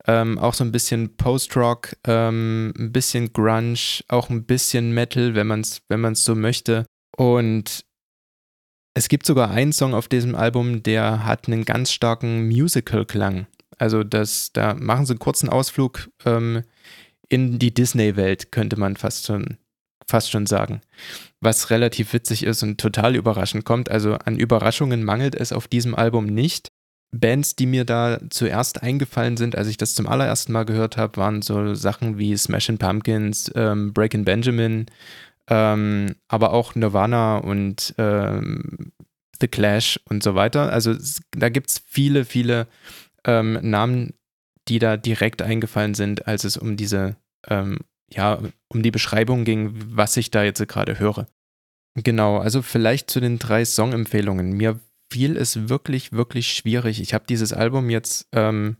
ähm, 0.08 0.36
auch 0.36 0.54
so 0.54 0.64
ein 0.64 0.72
bisschen 0.72 1.16
Post-Rock, 1.16 1.96
ähm, 2.08 2.74
ein 2.76 2.90
bisschen 2.90 3.32
Grunge, 3.32 4.02
auch 4.08 4.30
ein 4.30 4.46
bisschen 4.46 4.90
Metal, 4.90 5.36
wenn 5.36 5.46
man 5.46 5.60
es 5.60 5.80
wenn 5.88 6.12
so 6.16 6.34
möchte. 6.34 6.86
Und 7.16 7.84
es 8.94 9.08
gibt 9.08 9.26
sogar 9.26 9.50
einen 9.50 9.72
Song 9.72 9.94
auf 9.94 10.08
diesem 10.08 10.34
Album, 10.34 10.82
der 10.82 11.24
hat 11.24 11.46
einen 11.46 11.64
ganz 11.64 11.92
starken 11.92 12.46
Musical-Klang. 12.48 13.46
Also 13.78 14.04
das, 14.04 14.52
da 14.52 14.74
machen 14.74 15.06
sie 15.06 15.12
einen 15.12 15.20
kurzen 15.20 15.48
Ausflug 15.48 16.10
ähm, 16.24 16.62
in 17.28 17.58
die 17.58 17.72
Disney-Welt, 17.72 18.52
könnte 18.52 18.78
man 18.78 18.96
fast 18.96 19.26
schon, 19.26 19.56
fast 20.06 20.30
schon 20.30 20.46
sagen. 20.46 20.82
Was 21.40 21.70
relativ 21.70 22.12
witzig 22.12 22.42
ist 22.42 22.62
und 22.62 22.78
total 22.78 23.16
überraschend 23.16 23.64
kommt. 23.64 23.90
Also 23.90 24.14
an 24.14 24.36
Überraschungen 24.36 25.04
mangelt 25.04 25.34
es 25.34 25.52
auf 25.52 25.68
diesem 25.68 25.94
Album 25.94 26.26
nicht. 26.26 26.68
Bands, 27.12 27.56
die 27.56 27.66
mir 27.66 27.84
da 27.84 28.20
zuerst 28.30 28.82
eingefallen 28.82 29.36
sind, 29.36 29.56
als 29.56 29.68
ich 29.68 29.76
das 29.76 29.94
zum 29.94 30.06
allerersten 30.06 30.52
Mal 30.52 30.64
gehört 30.64 30.96
habe, 30.96 31.16
waren 31.16 31.42
so 31.42 31.74
Sachen 31.74 32.18
wie 32.18 32.36
Smashing 32.36 32.78
Pumpkins, 32.78 33.50
ähm, 33.56 33.92
Breaking 33.92 34.24
Benjamin, 34.24 34.86
ähm, 35.50 36.14
aber 36.28 36.52
auch 36.52 36.74
Nirvana 36.74 37.38
und 37.38 37.94
ähm, 37.98 38.92
The 39.40 39.48
Clash 39.48 40.00
und 40.08 40.22
so 40.22 40.34
weiter. 40.34 40.72
Also 40.72 40.92
es, 40.92 41.20
da 41.32 41.48
gibt 41.48 41.70
es 41.70 41.82
viele, 41.84 42.24
viele 42.24 42.68
ähm, 43.24 43.58
Namen, 43.62 44.14
die 44.68 44.78
da 44.78 44.96
direkt 44.96 45.42
eingefallen 45.42 45.94
sind, 45.94 46.26
als 46.26 46.44
es 46.44 46.56
um 46.56 46.76
diese, 46.76 47.16
ähm, 47.48 47.78
ja, 48.12 48.40
um 48.68 48.82
die 48.82 48.92
Beschreibung 48.92 49.44
ging, 49.44 49.74
was 49.88 50.16
ich 50.16 50.30
da 50.30 50.44
jetzt 50.44 50.66
gerade 50.68 50.98
höre. 50.98 51.26
Genau, 51.96 52.38
also 52.38 52.62
vielleicht 52.62 53.10
zu 53.10 53.20
den 53.20 53.38
drei 53.38 53.64
Songempfehlungen. 53.64 54.52
Mir 54.52 54.78
fiel 55.12 55.36
es 55.36 55.68
wirklich, 55.68 56.12
wirklich 56.12 56.52
schwierig. 56.52 57.00
Ich 57.00 57.12
habe 57.14 57.24
dieses 57.28 57.52
Album 57.52 57.90
jetzt, 57.90 58.28
ähm, 58.32 58.76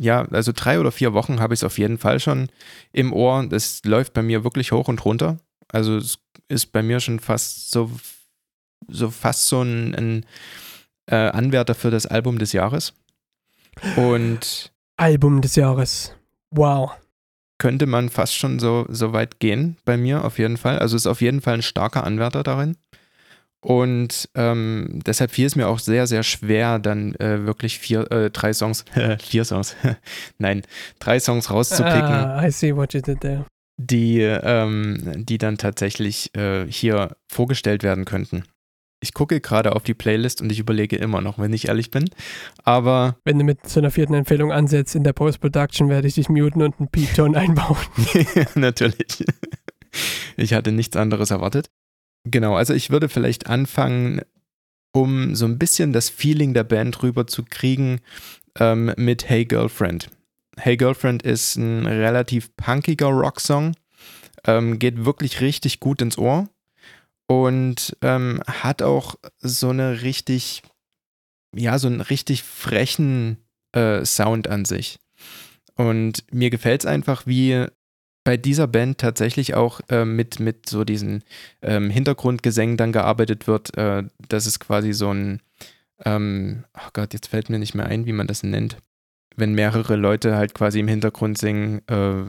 ja, 0.00 0.22
also 0.30 0.52
drei 0.54 0.80
oder 0.80 0.92
vier 0.92 1.12
Wochen 1.12 1.40
habe 1.40 1.52
ich 1.52 1.60
es 1.60 1.64
auf 1.64 1.76
jeden 1.76 1.98
Fall 1.98 2.20
schon 2.20 2.48
im 2.92 3.12
Ohr. 3.12 3.46
Das 3.46 3.84
läuft 3.84 4.14
bei 4.14 4.22
mir 4.22 4.44
wirklich 4.44 4.72
hoch 4.72 4.88
und 4.88 5.04
runter. 5.04 5.38
Also 5.72 5.96
es 5.96 6.18
ist 6.48 6.72
bei 6.72 6.82
mir 6.82 7.00
schon 7.00 7.20
fast 7.20 7.70
so, 7.70 7.90
so 8.88 9.10
fast 9.10 9.46
so 9.48 9.62
ein, 9.62 9.94
ein 9.94 10.26
äh, 11.06 11.16
Anwärter 11.16 11.74
für 11.74 11.90
das 11.90 12.06
Album 12.06 12.38
des 12.38 12.52
Jahres. 12.52 12.94
Und 13.96 14.72
Album 14.96 15.40
des 15.40 15.56
Jahres. 15.56 16.14
Wow. 16.50 16.92
Könnte 17.58 17.86
man 17.86 18.08
fast 18.08 18.34
schon 18.34 18.58
so, 18.58 18.86
so 18.88 19.12
weit 19.12 19.40
gehen 19.40 19.76
bei 19.84 19.96
mir, 19.96 20.24
auf 20.24 20.38
jeden 20.38 20.56
Fall. 20.56 20.78
Also 20.78 20.96
ist 20.96 21.06
auf 21.06 21.20
jeden 21.20 21.40
Fall 21.40 21.54
ein 21.54 21.62
starker 21.62 22.04
Anwärter 22.04 22.42
darin. 22.42 22.76
Und 23.60 24.28
ähm, 24.36 25.00
deshalb 25.04 25.32
fiel 25.32 25.46
es 25.46 25.56
mir 25.56 25.66
auch 25.66 25.80
sehr, 25.80 26.06
sehr 26.06 26.22
schwer, 26.22 26.78
dann 26.78 27.16
äh, 27.16 27.44
wirklich 27.44 27.80
vier, 27.80 28.10
äh, 28.12 28.30
drei 28.30 28.52
Songs, 28.52 28.84
vier 29.20 29.44
Songs, 29.44 29.74
nein, 30.38 30.62
drei 31.00 31.18
Songs 31.18 31.50
rauszupicken. 31.50 32.00
Ah, 32.00 32.46
I 32.46 32.52
see 32.52 32.74
what 32.74 32.94
you 32.94 33.00
did 33.00 33.20
there 33.20 33.44
die, 33.78 34.20
ähm, 34.20 35.24
die 35.24 35.38
dann 35.38 35.56
tatsächlich 35.56 36.34
äh, 36.36 36.66
hier 36.68 37.16
vorgestellt 37.28 37.82
werden 37.82 38.04
könnten. 38.04 38.42
Ich 39.00 39.14
gucke 39.14 39.40
gerade 39.40 39.76
auf 39.76 39.84
die 39.84 39.94
Playlist 39.94 40.42
und 40.42 40.50
ich 40.50 40.58
überlege 40.58 40.96
immer 40.96 41.20
noch, 41.20 41.38
wenn 41.38 41.52
ich 41.52 41.68
ehrlich 41.68 41.92
bin. 41.92 42.10
Aber. 42.64 43.16
Wenn 43.24 43.38
du 43.38 43.44
mit 43.44 43.68
so 43.68 43.78
einer 43.78 43.92
vierten 43.92 44.14
Empfehlung 44.14 44.50
ansetzt 44.50 44.96
in 44.96 45.04
der 45.04 45.12
Post-Production, 45.12 45.88
werde 45.88 46.08
ich 46.08 46.14
dich 46.14 46.28
muten 46.28 46.62
und 46.62 46.78
einen 46.80 46.88
Peep-Ton 46.88 47.36
einbauen. 47.36 47.76
Natürlich. 48.56 49.24
Ich 50.36 50.52
hatte 50.52 50.72
nichts 50.72 50.96
anderes 50.96 51.30
erwartet. 51.30 51.70
Genau, 52.24 52.56
also 52.56 52.74
ich 52.74 52.90
würde 52.90 53.08
vielleicht 53.08 53.46
anfangen, 53.46 54.22
um 54.92 55.36
so 55.36 55.46
ein 55.46 55.58
bisschen 55.58 55.92
das 55.92 56.10
Feeling 56.10 56.52
der 56.52 56.64
Band 56.64 57.00
rüber 57.04 57.28
zu 57.28 57.44
kriegen, 57.44 58.00
ähm, 58.58 58.92
mit 58.96 59.28
Hey 59.28 59.44
Girlfriend. 59.44 60.10
Hey 60.60 60.76
Girlfriend 60.76 61.22
ist 61.22 61.54
ein 61.54 61.86
relativ 61.86 62.54
punkiger 62.56 63.06
Rocksong, 63.06 63.76
ähm, 64.44 64.80
geht 64.80 65.04
wirklich 65.04 65.40
richtig 65.40 65.78
gut 65.78 66.02
ins 66.02 66.18
Ohr 66.18 66.48
und 67.28 67.96
ähm, 68.02 68.42
hat 68.44 68.82
auch 68.82 69.14
so 69.38 69.68
eine 69.68 70.02
richtig, 70.02 70.62
ja, 71.54 71.78
so 71.78 71.86
einen 71.86 72.00
richtig 72.00 72.42
frechen 72.42 73.38
äh, 73.72 74.04
Sound 74.04 74.48
an 74.48 74.64
sich. 74.64 74.98
Und 75.76 76.24
mir 76.32 76.50
gefällt 76.50 76.82
es 76.82 76.86
einfach, 76.86 77.24
wie 77.24 77.66
bei 78.24 78.36
dieser 78.36 78.66
Band 78.66 78.98
tatsächlich 78.98 79.54
auch 79.54 79.80
äh, 79.88 80.04
mit, 80.04 80.40
mit 80.40 80.68
so 80.68 80.82
diesen 80.82 81.22
ähm, 81.62 81.88
Hintergrundgesängen 81.88 82.76
dann 82.76 82.90
gearbeitet 82.90 83.46
wird. 83.46 83.76
Äh, 83.76 84.02
das 84.28 84.46
ist 84.46 84.58
quasi 84.58 84.92
so 84.92 85.14
ein, 85.14 85.40
ähm, 86.04 86.64
oh 86.74 86.88
Gott, 86.94 87.14
jetzt 87.14 87.28
fällt 87.28 87.48
mir 87.48 87.60
nicht 87.60 87.76
mehr 87.76 87.86
ein, 87.86 88.06
wie 88.06 88.12
man 88.12 88.26
das 88.26 88.42
nennt. 88.42 88.78
Wenn 89.38 89.54
mehrere 89.54 89.94
Leute 89.94 90.36
halt 90.36 90.52
quasi 90.52 90.80
im 90.80 90.88
Hintergrund 90.88 91.38
singen, 91.38 91.80
äh, 91.86 92.24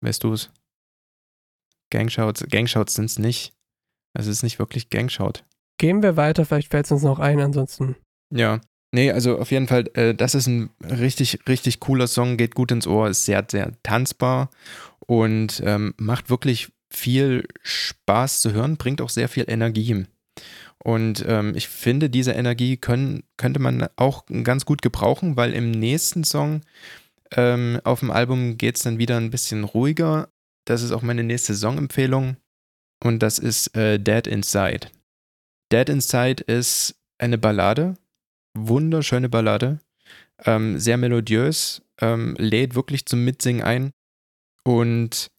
weißt 0.00 0.24
du 0.24 0.32
es? 0.32 0.50
Gangshouts, 1.90 2.44
Gangshouts 2.50 2.94
sind 2.94 3.04
es 3.04 3.18
nicht. 3.18 3.52
Also 4.12 4.30
es 4.30 4.38
ist 4.38 4.42
nicht 4.42 4.58
wirklich 4.58 4.90
Gangshout. 4.90 5.44
Gehen 5.78 6.02
wir 6.02 6.16
weiter, 6.16 6.44
vielleicht 6.44 6.70
fällt 6.70 6.86
es 6.86 6.92
uns 6.92 7.02
noch 7.02 7.20
ein, 7.20 7.40
ansonsten. 7.40 7.96
Ja. 8.32 8.60
Nee, 8.92 9.10
also 9.10 9.38
auf 9.38 9.50
jeden 9.50 9.66
Fall, 9.66 9.88
äh, 9.94 10.14
das 10.14 10.34
ist 10.34 10.46
ein 10.46 10.70
richtig, 10.82 11.40
richtig 11.48 11.80
cooler 11.80 12.06
Song, 12.06 12.36
geht 12.36 12.54
gut 12.54 12.70
ins 12.70 12.86
Ohr, 12.86 13.08
ist 13.08 13.24
sehr, 13.24 13.44
sehr 13.48 13.72
tanzbar 13.82 14.50
und 15.06 15.62
ähm, 15.64 15.94
macht 15.96 16.30
wirklich 16.30 16.72
viel 16.90 17.46
Spaß 17.62 18.40
zu 18.40 18.52
hören, 18.52 18.76
bringt 18.76 19.00
auch 19.00 19.08
sehr 19.08 19.28
viel 19.28 19.44
Energie. 19.48 20.06
Und 20.82 21.24
ähm, 21.26 21.54
ich 21.54 21.68
finde, 21.68 22.10
diese 22.10 22.32
Energie 22.32 22.76
können, 22.76 23.24
könnte 23.36 23.60
man 23.60 23.88
auch 23.96 24.26
ganz 24.42 24.64
gut 24.66 24.82
gebrauchen, 24.82 25.36
weil 25.36 25.54
im 25.54 25.70
nächsten 25.70 26.24
Song 26.24 26.62
ähm, 27.32 27.80
auf 27.84 28.00
dem 28.00 28.10
Album 28.10 28.58
geht 28.58 28.76
es 28.76 28.82
dann 28.82 28.98
wieder 28.98 29.16
ein 29.16 29.30
bisschen 29.30 29.64
ruhiger. 29.64 30.28
Das 30.66 30.82
ist 30.82 30.92
auch 30.92 31.02
meine 31.02 31.24
nächste 31.24 31.54
Songempfehlung 31.54 32.36
und 33.02 33.22
das 33.22 33.38
ist 33.38 33.76
äh, 33.76 33.98
Dead 33.98 34.26
Inside. 34.26 34.88
Dead 35.72 35.88
Inside 35.88 36.44
ist 36.44 36.96
eine 37.18 37.38
Ballade, 37.38 37.94
wunderschöne 38.56 39.28
Ballade, 39.28 39.80
ähm, 40.44 40.78
sehr 40.78 40.96
melodiös, 40.96 41.82
ähm, 42.00 42.34
lädt 42.38 42.74
wirklich 42.74 43.06
zum 43.06 43.24
Mitsingen 43.24 43.62
ein 43.62 43.90
und 44.64 45.30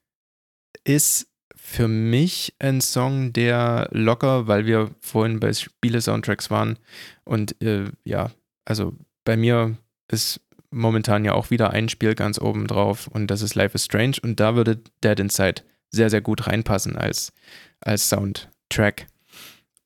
ist 0.83 1.27
für 1.65 1.87
mich 1.87 2.53
ein 2.59 2.79
Song, 2.79 3.33
der 3.33 3.89
locker, 3.91 4.45
weil 4.45 4.67
wir 4.67 4.91
vorhin 4.99 5.39
bei 5.39 5.51
Spiele-Soundtracks 5.51 6.51
waren 6.51 6.77
und 7.23 7.59
äh, 7.61 7.85
ja, 8.03 8.29
also 8.65 8.93
bei 9.23 9.35
mir 9.35 9.75
ist 10.07 10.41
momentan 10.69 11.25
ja 11.25 11.33
auch 11.33 11.49
wieder 11.49 11.71
ein 11.71 11.89
Spiel 11.89 12.13
ganz 12.13 12.39
oben 12.39 12.67
drauf 12.67 13.07
und 13.07 13.27
das 13.27 13.41
ist 13.41 13.55
Life 13.55 13.73
is 13.73 13.85
Strange 13.85 14.17
und 14.21 14.39
da 14.39 14.55
würde 14.55 14.79
Dead 15.03 15.19
Inside 15.19 15.63
sehr, 15.89 16.11
sehr 16.11 16.21
gut 16.21 16.45
reinpassen 16.45 16.97
als, 16.97 17.33
als 17.79 18.09
Soundtrack. 18.09 19.07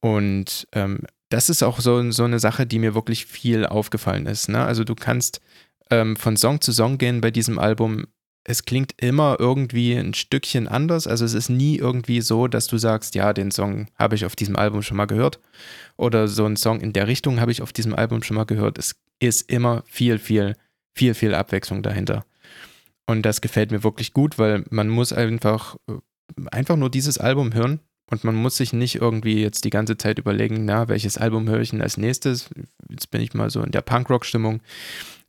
Und 0.02 0.68
ähm, 0.74 1.04
das 1.30 1.50
ist 1.50 1.64
auch 1.64 1.80
so, 1.80 2.12
so 2.12 2.26
eine 2.26 2.40
Sache, 2.40 2.68
die 2.68 2.80
mir 2.80 2.94
wirklich 2.94 3.26
viel 3.26 3.66
aufgefallen 3.66 4.26
ist. 4.26 4.50
Ne? 4.50 4.62
Also 4.62 4.84
du 4.84 4.96
kannst 4.96 5.40
ähm, 5.90 6.18
von 6.18 6.36
Song 6.36 6.60
zu 6.60 6.74
Song 6.74 6.98
gehen 6.98 7.22
bei 7.22 7.32
diesem 7.32 7.58
Album. 7.58 8.06
Es 8.44 8.66
klingt 8.66 8.94
immer 8.98 9.38
irgendwie 9.40 9.94
ein 9.94 10.14
Stückchen 10.14 10.68
anders. 10.68 11.08
Also 11.08 11.26
es 11.26 11.34
ist 11.34 11.50
nie 11.50 11.78
irgendwie 11.78 12.22
so, 12.22 12.48
dass 12.48 12.68
du 12.68 12.78
sagst, 12.78 13.16
ja, 13.16 13.34
den 13.34 13.52
Song 13.52 13.88
habe 13.96 14.16
ich 14.16 14.26
auf 14.26 14.36
diesem 14.36 14.56
Album 14.56 14.82
schon 14.82 14.98
mal 14.98 15.06
gehört. 15.06 15.40
Oder 15.98 16.28
so 16.28 16.46
ein 16.46 16.56
Song 16.56 16.80
in 16.80 16.94
der 16.94 17.08
Richtung 17.08 17.40
habe 17.40 17.52
ich 17.52 17.62
auf 17.62 17.74
diesem 17.74 17.94
Album 17.94 18.24
schon 18.24 18.38
mal 18.38 18.46
gehört. 18.46 18.78
Es 18.78 18.96
ist 19.20 19.52
immer 19.52 19.84
viel, 19.86 20.18
viel, 20.18 20.56
viel, 20.94 21.14
viel 21.14 21.34
Abwechslung 21.34 21.84
dahinter. 21.84 22.26
Und 23.06 23.24
das 23.24 23.42
gefällt 23.42 23.72
mir 23.72 23.84
wirklich 23.84 24.14
gut, 24.14 24.38
weil 24.38 24.64
man 24.70 24.88
muss 24.88 25.14
einfach, 25.14 25.76
äh, 25.90 25.94
einfach 26.52 26.76
nur 26.76 26.90
dieses 26.90 27.18
Album 27.18 27.54
hören 27.54 27.80
und 28.12 28.24
man 28.24 28.36
muss 28.36 28.58
sich 28.58 28.74
nicht 28.74 28.96
irgendwie 28.96 29.42
jetzt 29.42 29.66
die 29.66 29.70
ganze 29.70 29.98
Zeit 29.98 30.20
überlegen, 30.20 30.66
na, 30.66 30.88
welches 30.88 31.18
Album 31.18 31.48
höre 31.48 31.62
ich 31.62 31.72
denn 31.72 31.82
als 31.82 31.98
nächstes? 31.98 32.50
Jetzt 32.90 33.12
bin 33.12 33.22
ich 33.22 33.34
mal 33.34 33.50
so 33.50 33.62
in 33.62 33.72
der 33.72 33.82
Punkrock-Stimmung, 33.82 34.62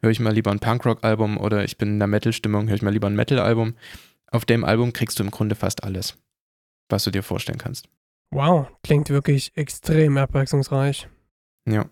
höre 0.03 0.11
ich 0.11 0.21
mal 0.21 0.33
lieber 0.33 0.51
ein 0.51 0.61
Punkrock-Album 0.61 1.39
oder 1.39 1.65
ich 1.65 1.79
bin 1.79 1.91
in 1.91 1.99
der 1.99 2.09
Metal-Stimmung, 2.09 2.69
höre 2.69 2.77
ich 2.77 2.83
mal 2.83 2.93
lieber 2.93 3.09
ein 3.09 3.17
Metal-Album. 3.17 3.75
Auf 4.31 4.45
dem 4.45 4.65
Album 4.65 4.93
kriegst 4.93 5.19
du 5.19 5.23
im 5.23 5.31
Grunde 5.31 5.55
fast 5.55 5.85
alles, 5.85 6.17
was 6.89 7.05
du 7.05 7.11
dir 7.11 7.23
vorstellen 7.23 7.59
kannst. 7.59 7.89
Wow, 8.31 8.69
klingt 8.83 9.11
wirklich 9.11 9.57
extrem 9.57 10.17
abwechslungsreich. 10.17 11.09
Ja. 11.67 11.89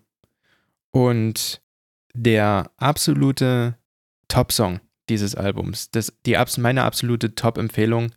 Und 0.91 1.61
der 2.13 2.71
absolute 2.77 3.77
Top-Song 4.27 4.79
dieses 5.09 5.35
Albums. 5.35 5.91
Das, 5.91 6.13
die, 6.25 6.37
meine 6.57 6.83
absolute 6.83 7.35
Top-Empfehlung 7.35 8.11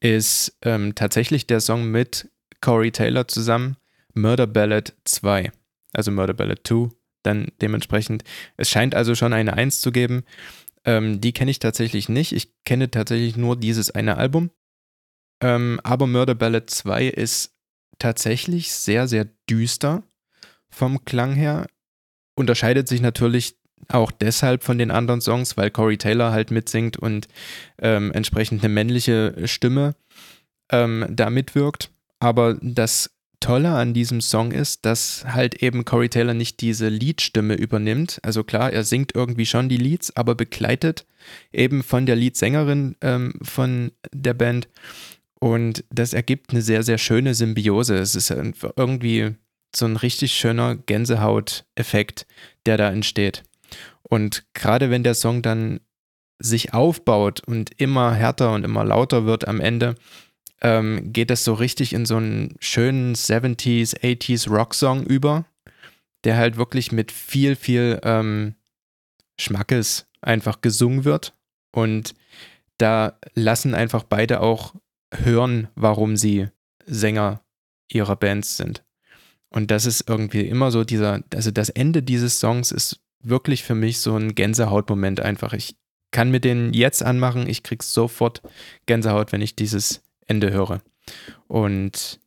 ist 0.00 0.56
ähm, 0.62 0.94
tatsächlich 0.94 1.46
der 1.46 1.60
Song 1.60 1.90
mit 1.90 2.30
Corey 2.60 2.90
Taylor 2.90 3.28
zusammen, 3.28 3.76
Murder 4.12 4.46
Ballad 4.46 4.94
2. 5.04 5.50
Also 5.92 6.10
Murder 6.10 6.34
Ballad 6.34 6.60
2 6.64 6.90
dann 7.24 7.48
dementsprechend. 7.60 8.24
Es 8.56 8.70
scheint 8.70 8.94
also 8.94 9.14
schon 9.14 9.32
eine 9.32 9.54
1 9.54 9.80
zu 9.80 9.92
geben. 9.92 10.24
Ähm, 10.84 11.20
die 11.20 11.32
kenne 11.32 11.50
ich 11.50 11.58
tatsächlich 11.58 12.08
nicht. 12.08 12.32
Ich 12.32 12.52
kenne 12.64 12.90
tatsächlich 12.90 13.36
nur 13.36 13.56
dieses 13.56 13.90
eine 13.90 14.16
Album. 14.16 14.50
Ähm, 15.42 15.80
aber 15.82 16.06
Murder 16.06 16.34
Ballad 16.34 16.70
2 16.70 17.06
ist 17.08 17.54
tatsächlich 17.98 18.72
sehr, 18.72 19.08
sehr 19.08 19.26
düster 19.48 20.02
vom 20.70 21.04
Klang 21.04 21.34
her. 21.34 21.66
Unterscheidet 22.36 22.88
sich 22.88 23.00
natürlich 23.00 23.56
auch 23.88 24.10
deshalb 24.10 24.64
von 24.64 24.78
den 24.78 24.90
anderen 24.90 25.20
Songs, 25.20 25.56
weil 25.56 25.70
Corey 25.70 25.98
Taylor 25.98 26.32
halt 26.32 26.50
mitsingt 26.50 26.96
und 26.96 27.28
ähm, 27.78 28.12
entsprechend 28.12 28.62
eine 28.62 28.72
männliche 28.72 29.46
Stimme 29.46 29.94
ähm, 30.70 31.06
da 31.10 31.30
mitwirkt. 31.30 31.90
Aber 32.20 32.54
das 32.60 33.13
Tolle 33.44 33.72
an 33.72 33.92
diesem 33.92 34.22
Song 34.22 34.52
ist, 34.52 34.86
dass 34.86 35.22
halt 35.26 35.62
eben 35.62 35.84
Corey 35.84 36.08
Taylor 36.08 36.32
nicht 36.32 36.62
diese 36.62 36.88
Leadstimme 36.88 37.52
übernimmt. 37.56 38.18
Also 38.22 38.42
klar, 38.42 38.72
er 38.72 38.84
singt 38.84 39.14
irgendwie 39.14 39.44
schon 39.44 39.68
die 39.68 39.76
Leads, 39.76 40.16
aber 40.16 40.34
begleitet 40.34 41.04
eben 41.52 41.82
von 41.82 42.06
der 42.06 42.16
Leadsängerin 42.16 42.96
ähm, 43.02 43.34
von 43.42 43.92
der 44.14 44.32
Band. 44.32 44.68
Und 45.40 45.84
das 45.90 46.14
ergibt 46.14 46.52
eine 46.52 46.62
sehr, 46.62 46.82
sehr 46.82 46.96
schöne 46.96 47.34
Symbiose. 47.34 47.96
Es 47.96 48.14
ist 48.14 48.30
irgendwie 48.30 49.34
so 49.76 49.84
ein 49.84 49.96
richtig 49.96 50.32
schöner 50.32 50.76
Gänsehaut-Effekt, 50.76 52.26
der 52.64 52.78
da 52.78 52.90
entsteht. 52.90 53.42
Und 54.02 54.46
gerade 54.54 54.88
wenn 54.88 55.02
der 55.02 55.14
Song 55.14 55.42
dann 55.42 55.80
sich 56.38 56.72
aufbaut 56.72 57.42
und 57.46 57.78
immer 57.78 58.14
härter 58.14 58.54
und 58.54 58.64
immer 58.64 58.86
lauter 58.86 59.26
wird 59.26 59.46
am 59.46 59.60
Ende, 59.60 59.96
ähm, 60.64 61.12
geht 61.12 61.28
das 61.28 61.44
so 61.44 61.52
richtig 61.52 61.92
in 61.92 62.06
so 62.06 62.16
einen 62.16 62.56
schönen 62.58 63.14
70s, 63.14 64.00
80s 64.00 64.48
Rock-Song 64.48 65.04
über, 65.04 65.44
der 66.24 66.38
halt 66.38 66.56
wirklich 66.56 66.90
mit 66.90 67.12
viel, 67.12 67.54
viel 67.54 68.00
ähm, 68.02 68.54
Schmackes 69.38 70.06
einfach 70.22 70.62
gesungen 70.62 71.04
wird. 71.04 71.34
Und 71.70 72.14
da 72.78 73.18
lassen 73.34 73.74
einfach 73.74 74.04
beide 74.04 74.40
auch 74.40 74.74
hören, 75.12 75.68
warum 75.74 76.16
sie 76.16 76.48
Sänger 76.86 77.42
ihrer 77.88 78.16
Bands 78.16 78.56
sind. 78.56 78.82
Und 79.50 79.70
das 79.70 79.84
ist 79.84 80.08
irgendwie 80.08 80.48
immer 80.48 80.70
so 80.70 80.82
dieser, 80.82 81.22
also 81.34 81.50
das 81.50 81.68
Ende 81.68 82.02
dieses 82.02 82.40
Songs 82.40 82.72
ist 82.72 83.00
wirklich 83.20 83.64
für 83.64 83.74
mich 83.74 83.98
so 83.98 84.16
ein 84.16 84.34
Gänsehautmoment 84.34 85.20
einfach. 85.20 85.52
Ich 85.52 85.76
kann 86.10 86.30
mir 86.30 86.40
den 86.40 86.72
jetzt 86.72 87.02
anmachen, 87.02 87.48
ich 87.48 87.62
krieg 87.62 87.82
sofort 87.82 88.40
Gänsehaut, 88.86 89.32
wenn 89.32 89.42
ich 89.42 89.56
dieses 89.56 90.03
Ende 90.26 90.50
höre. 90.52 90.80
Und 91.46 92.20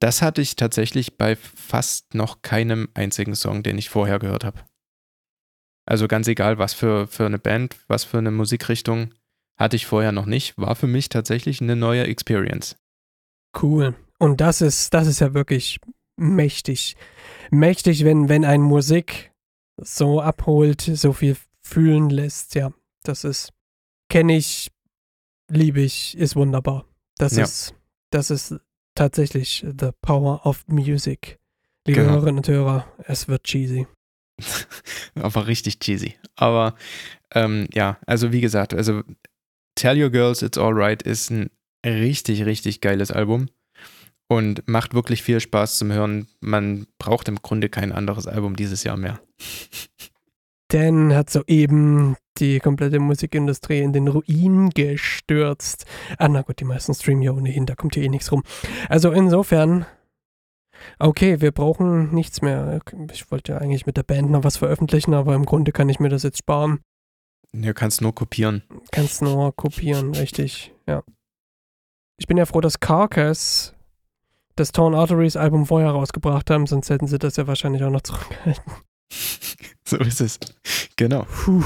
das 0.00 0.22
hatte 0.22 0.42
ich 0.42 0.56
tatsächlich 0.56 1.16
bei 1.16 1.36
fast 1.36 2.14
noch 2.14 2.42
keinem 2.42 2.88
einzigen 2.94 3.34
Song, 3.34 3.62
den 3.62 3.78
ich 3.78 3.88
vorher 3.88 4.18
gehört 4.18 4.44
habe. 4.44 4.60
Also 5.86 6.08
ganz 6.08 6.26
egal, 6.28 6.58
was 6.58 6.74
für, 6.74 7.06
für 7.06 7.26
eine 7.26 7.38
Band, 7.38 7.76
was 7.86 8.04
für 8.04 8.18
eine 8.18 8.30
Musikrichtung 8.30 9.14
hatte 9.56 9.76
ich 9.76 9.86
vorher 9.86 10.12
noch 10.12 10.26
nicht, 10.26 10.58
war 10.58 10.74
für 10.76 10.86
mich 10.86 11.08
tatsächlich 11.08 11.60
eine 11.60 11.76
neue 11.76 12.04
Experience. 12.04 12.76
Cool. 13.60 13.94
Und 14.18 14.40
das 14.40 14.60
ist, 14.60 14.92
das 14.92 15.06
ist 15.06 15.20
ja 15.20 15.32
wirklich 15.32 15.80
mächtig. 16.16 16.96
Mächtig, 17.50 18.04
wenn, 18.04 18.28
wenn 18.28 18.44
ein 18.44 18.60
Musik 18.60 19.32
so 19.76 20.20
abholt, 20.20 20.80
so 20.80 21.12
viel 21.12 21.36
fühlen 21.62 22.10
lässt. 22.10 22.54
Ja, 22.54 22.72
das 23.02 23.24
ist, 23.24 23.52
kenne 24.10 24.36
ich, 24.36 24.70
liebe 25.48 25.80
ich, 25.80 26.16
ist 26.18 26.36
wunderbar. 26.36 26.86
Das 27.18 27.36
ja. 27.36 27.44
ist, 27.44 27.74
das 28.10 28.30
ist 28.30 28.54
tatsächlich 28.94 29.64
the 29.78 29.90
power 30.02 30.44
of 30.44 30.66
music. 30.68 31.38
Liebe 31.86 32.00
genau. 32.00 32.14
Hörerinnen 32.14 32.38
und 32.38 32.48
Hörer, 32.48 32.86
es 33.04 33.28
wird 33.28 33.44
cheesy. 33.44 33.86
Aber 35.14 35.46
richtig 35.46 35.78
cheesy. 35.78 36.16
Aber 36.34 36.74
ähm, 37.32 37.68
ja, 37.72 37.98
also 38.06 38.32
wie 38.32 38.40
gesagt, 38.40 38.74
also 38.74 39.02
Tell 39.76 40.02
Your 40.02 40.10
Girls 40.10 40.42
It's 40.42 40.58
Alright 40.58 41.02
ist 41.02 41.30
ein 41.30 41.50
richtig, 41.84 42.44
richtig 42.44 42.80
geiles 42.80 43.10
Album 43.10 43.48
und 44.28 44.66
macht 44.66 44.94
wirklich 44.94 45.22
viel 45.22 45.40
Spaß 45.40 45.78
zum 45.78 45.92
Hören. 45.92 46.28
Man 46.40 46.86
braucht 46.98 47.28
im 47.28 47.36
Grunde 47.36 47.68
kein 47.68 47.92
anderes 47.92 48.26
Album 48.26 48.56
dieses 48.56 48.84
Jahr 48.84 48.96
mehr. 48.96 49.20
Dan 50.68 51.14
hat 51.14 51.30
soeben 51.30 52.16
die 52.38 52.58
komplette 52.58 52.98
Musikindustrie 52.98 53.80
in 53.80 53.92
den 53.92 54.08
Ruin 54.08 54.70
gestürzt. 54.70 55.86
Ah, 56.18 56.28
na 56.28 56.42
gut, 56.42 56.60
die 56.60 56.64
meisten 56.64 56.92
streamen 56.92 57.22
ja 57.22 57.32
ohnehin, 57.32 57.66
da 57.66 57.74
kommt 57.74 57.94
hier 57.94 58.02
eh 58.02 58.08
nichts 58.08 58.32
rum. 58.32 58.42
Also 58.88 59.12
insofern, 59.12 59.86
okay, 60.98 61.40
wir 61.40 61.52
brauchen 61.52 62.12
nichts 62.12 62.42
mehr. 62.42 62.80
Ich 63.12 63.30
wollte 63.30 63.60
eigentlich 63.60 63.86
mit 63.86 63.96
der 63.96 64.02
Band 64.02 64.30
noch 64.30 64.44
was 64.44 64.56
veröffentlichen, 64.56 65.14
aber 65.14 65.34
im 65.34 65.46
Grunde 65.46 65.72
kann 65.72 65.88
ich 65.88 66.00
mir 66.00 66.08
das 66.08 66.24
jetzt 66.24 66.38
sparen. 66.38 66.80
Ja, 67.54 67.72
kannst 67.72 68.02
nur 68.02 68.14
kopieren. 68.14 68.62
Kannst 68.90 69.22
nur 69.22 69.54
kopieren, 69.54 70.14
richtig, 70.14 70.74
ja. 70.86 71.02
Ich 72.18 72.26
bin 72.26 72.36
ja 72.36 72.44
froh, 72.44 72.60
dass 72.60 72.80
Carcass 72.80 73.72
das 74.56 74.72
Torn 74.72 74.94
Arteries 74.94 75.36
Album 75.36 75.66
vorher 75.66 75.90
rausgebracht 75.90 76.50
haben, 76.50 76.66
sonst 76.66 76.90
hätten 76.90 77.06
sie 77.06 77.18
das 77.18 77.36
ja 77.36 77.46
wahrscheinlich 77.46 77.84
auch 77.84 77.90
noch 77.90 78.00
zurückgehalten. 78.00 78.72
so 79.86 79.96
ist 79.98 80.20
es. 80.20 80.38
Genau. 80.96 81.24
Puh. 81.24 81.64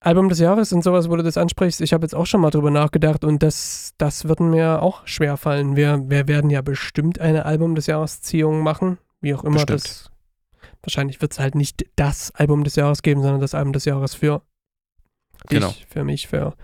Album 0.00 0.28
des 0.28 0.38
Jahres 0.38 0.72
und 0.72 0.84
sowas, 0.84 1.10
wo 1.10 1.16
du 1.16 1.22
das 1.22 1.36
ansprichst, 1.36 1.80
ich 1.80 1.92
habe 1.92 2.04
jetzt 2.04 2.14
auch 2.14 2.26
schon 2.26 2.40
mal 2.40 2.50
drüber 2.50 2.70
nachgedacht 2.70 3.24
und 3.24 3.42
das, 3.42 3.92
das 3.98 4.28
wird 4.28 4.38
mir 4.40 4.80
auch 4.82 5.06
schwer 5.06 5.36
fallen. 5.36 5.74
Wir, 5.74 6.00
wir 6.08 6.28
werden 6.28 6.50
ja 6.50 6.62
bestimmt 6.62 7.18
eine 7.20 7.44
Album 7.44 7.74
des 7.74 7.86
Jahres-Ziehung 7.86 8.60
machen, 8.62 8.98
wie 9.20 9.34
auch 9.34 9.42
immer 9.42 9.64
Bestimmt. 9.64 9.84
das. 9.84 10.10
Wahrscheinlich 10.82 11.20
wird 11.20 11.32
es 11.32 11.40
halt 11.40 11.56
nicht 11.56 11.86
das 11.96 12.30
Album 12.32 12.62
des 12.62 12.76
Jahres 12.76 13.02
geben, 13.02 13.22
sondern 13.22 13.40
das 13.40 13.54
Album 13.54 13.72
des 13.72 13.84
Jahres 13.84 14.14
für 14.14 14.42
dich, 15.50 15.58
Genau. 15.58 15.74
für 15.88 16.04
mich, 16.04 16.28
für 16.28 16.54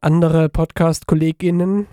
andere 0.00 0.48
Podcast-KollegInnen. 0.50 1.86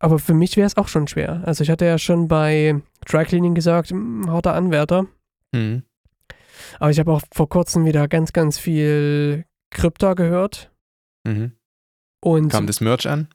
Aber 0.00 0.18
für 0.18 0.34
mich 0.34 0.56
wäre 0.56 0.66
es 0.66 0.76
auch 0.76 0.88
schon 0.88 1.08
schwer. 1.08 1.42
Also 1.44 1.62
ich 1.64 1.70
hatte 1.70 1.84
ja 1.84 1.98
schon 1.98 2.28
bei 2.28 2.80
Dry 3.06 3.24
Cleaning 3.24 3.54
gesagt, 3.54 3.90
hm, 3.90 4.30
harter 4.30 4.54
Anwärter. 4.54 5.06
Mhm. 5.52 5.82
Aber 6.78 6.90
ich 6.90 6.98
habe 6.98 7.12
auch 7.12 7.22
vor 7.32 7.48
kurzem 7.48 7.84
wieder 7.84 8.06
ganz, 8.08 8.32
ganz 8.32 8.58
viel 8.58 9.44
Krypta 9.70 10.14
gehört. 10.14 10.70
Mhm. 11.26 11.52
Und 12.20 12.48
Kam 12.50 12.66
das 12.66 12.80
Merch 12.80 13.08
an? 13.08 13.28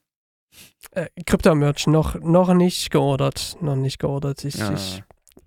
äh, 0.92 1.08
Krypta-Merch 1.26 1.88
noch, 1.88 2.20
noch 2.20 2.54
nicht 2.54 2.92
geordert. 2.92 3.58
Noch 3.62 3.76
nicht 3.76 4.00
geordert. 4.00 4.44
Ich, 4.46 4.56
Ja. 4.56 4.74
ich, 4.74 5.04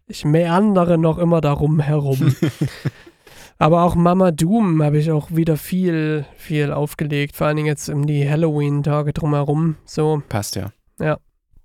ich 0.06 0.24
meandere 0.24 0.98
noch 0.98 1.18
immer 1.18 1.40
darum 1.40 1.80
herum. 1.80 2.34
Aber 3.58 3.84
auch 3.84 3.94
Mama 3.94 4.32
Doom 4.32 4.82
habe 4.82 4.98
ich 4.98 5.10
auch 5.10 5.30
wieder 5.30 5.56
viel, 5.56 6.26
viel 6.36 6.72
aufgelegt. 6.72 7.36
Vor 7.36 7.46
allen 7.46 7.56
Dingen 7.56 7.66
jetzt 7.68 7.88
um 7.88 8.06
die 8.06 8.28
Halloween-Tage 8.28 9.12
drumherum. 9.14 9.76
So, 9.86 10.22
Passt 10.28 10.56
ja. 10.56 10.72
Ja. 10.98 11.18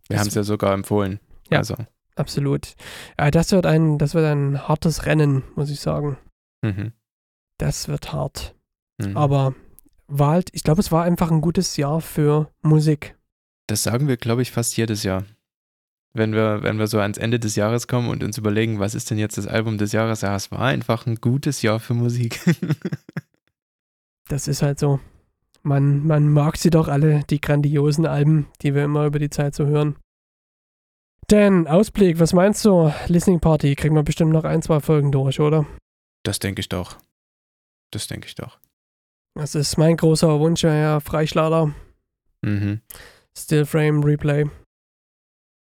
Wir 0.08 0.20
haben 0.20 0.28
es 0.28 0.36
ja 0.36 0.44
sogar 0.44 0.74
empfohlen. 0.74 1.20
Ja. 1.50 1.60
Also. 1.60 1.76
absolut. 2.16 2.76
Ja, 3.20 3.32
das 3.32 3.52
wird 3.52 3.66
ein, 3.66 3.98
das 3.98 4.14
wird 4.14 4.26
ein 4.26 4.68
hartes 4.68 5.06
Rennen, 5.06 5.44
muss 5.56 5.70
ich 5.70 5.80
sagen. 5.80 6.18
Mhm. 6.62 6.94
Das 7.58 7.88
wird 7.88 8.14
hart. 8.14 8.56
Mhm. 8.98 9.16
Aber 9.16 9.56
war 10.08 10.32
halt, 10.32 10.50
ich 10.54 10.64
glaube, 10.64 10.82
es 10.82 10.92
war 10.92 11.04
einfach 11.04 11.32
ein 11.32 11.42
gutes 11.42 11.78
Jahr 11.78 12.02
für 12.02 12.52
Musik. 12.62 13.18
Das 13.68 13.84
sagen 13.84 14.08
wir, 14.08 14.18
glaube 14.18 14.42
ich, 14.42 14.52
fast 14.52 14.76
jedes 14.76 15.04
Jahr. 15.04 15.24
Wenn 16.14 16.34
wir, 16.34 16.62
wenn 16.62 16.78
wir 16.78 16.88
so 16.88 17.00
ans 17.00 17.18
Ende 17.18 17.40
des 17.40 17.56
Jahres 17.56 17.88
kommen 17.88 18.10
und 18.10 18.22
uns 18.22 18.38
überlegen, 18.38 18.80
was 18.80 18.96
ist 18.96 19.10
denn 19.10 19.18
jetzt 19.18 19.38
das 19.38 19.48
Album 19.48 19.78
des 19.78 19.94
Jahres? 19.94 20.22
Ja, 20.22 20.36
es 20.36 20.52
war 20.52 20.62
einfach 20.62 21.06
ein 21.06 21.16
gutes 21.16 21.62
Jahr 21.62 21.80
für 21.80 21.94
Musik. 21.94 22.42
Das 24.28 24.48
ist 24.48 24.62
halt 24.62 24.80
so. 24.80 25.02
Man, 25.64 26.08
man 26.08 26.30
mag 26.32 26.58
sie 26.58 26.70
doch 26.70 26.88
alle, 26.88 27.24
die 27.30 27.40
grandiosen 27.40 28.06
Alben, 28.06 28.48
die 28.62 28.74
wir 28.74 28.84
immer 28.84 29.06
über 29.06 29.20
die 29.20 29.30
Zeit 29.30 29.54
so 29.54 29.66
hören. 29.66 29.96
Dan, 31.28 31.68
Ausblick, 31.68 32.20
was 32.20 32.34
meinst 32.34 32.66
du? 32.66 32.92
Listening 33.08 33.40
Party, 33.40 33.76
kriegen 33.76 33.96
wir 33.96 34.04
bestimmt 34.04 34.32
noch 34.32 34.44
ein, 34.44 34.62
zwei 34.62 34.80
Folgen 34.80 35.12
durch, 35.12 35.40
oder? 35.40 35.66
Das 36.24 36.40
denke 36.40 36.60
ich 36.60 36.70
doch. 36.70 36.98
Das 37.92 38.08
denke 38.08 38.28
ich 38.28 38.36
doch. 38.36 38.60
Das 39.36 39.56
ist 39.56 39.78
mein 39.78 39.98
großer 39.98 40.40
Wunsch, 40.40 40.64
ja, 40.64 41.00
Freischlader, 41.00 41.74
Mhm. 42.44 42.82
Still 43.38 43.66
Frame, 43.66 44.04
Replay. 44.04 44.50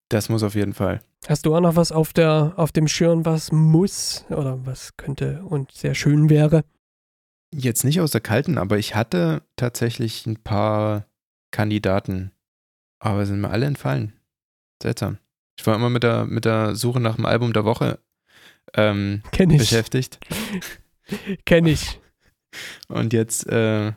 Das 0.09 0.29
muss 0.29 0.43
auf 0.43 0.55
jeden 0.55 0.73
Fall. 0.73 1.01
Hast 1.27 1.45
du 1.45 1.55
auch 1.55 1.61
noch 1.61 1.75
was 1.75 1.91
auf, 1.91 2.13
der, 2.13 2.53
auf 2.57 2.71
dem 2.71 2.87
Schirm, 2.87 3.25
was 3.25 3.51
muss 3.51 4.25
oder 4.29 4.63
was 4.65 4.95
könnte 4.97 5.41
und 5.45 5.71
sehr 5.71 5.95
schön 5.95 6.29
wäre? 6.29 6.63
Jetzt 7.57 7.85
nicht 7.85 8.01
aus 8.01 8.11
der 8.11 8.21
kalten, 8.21 8.57
aber 8.57 8.77
ich 8.77 8.95
hatte 8.95 9.41
tatsächlich 9.55 10.25
ein 10.25 10.35
paar 10.43 11.05
Kandidaten. 11.51 12.31
Aber 12.99 13.25
sind 13.25 13.39
mir 13.39 13.49
alle 13.49 13.65
entfallen. 13.65 14.13
Seltsam. 14.81 15.19
Ich 15.57 15.65
war 15.65 15.75
immer 15.75 15.89
mit 15.89 16.03
der, 16.03 16.25
mit 16.25 16.43
der 16.43 16.75
Suche 16.75 16.99
nach 16.99 17.15
dem 17.15 17.25
Album 17.25 17.53
der 17.53 17.63
Woche 17.63 17.99
ähm, 18.73 19.23
Kenn 19.31 19.49
ich. 19.51 19.59
beschäftigt. 19.59 20.19
Kenn 21.45 21.65
ich. 21.65 22.01
Und 22.89 23.13
jetzt, 23.13 23.47
äh, 23.47 23.93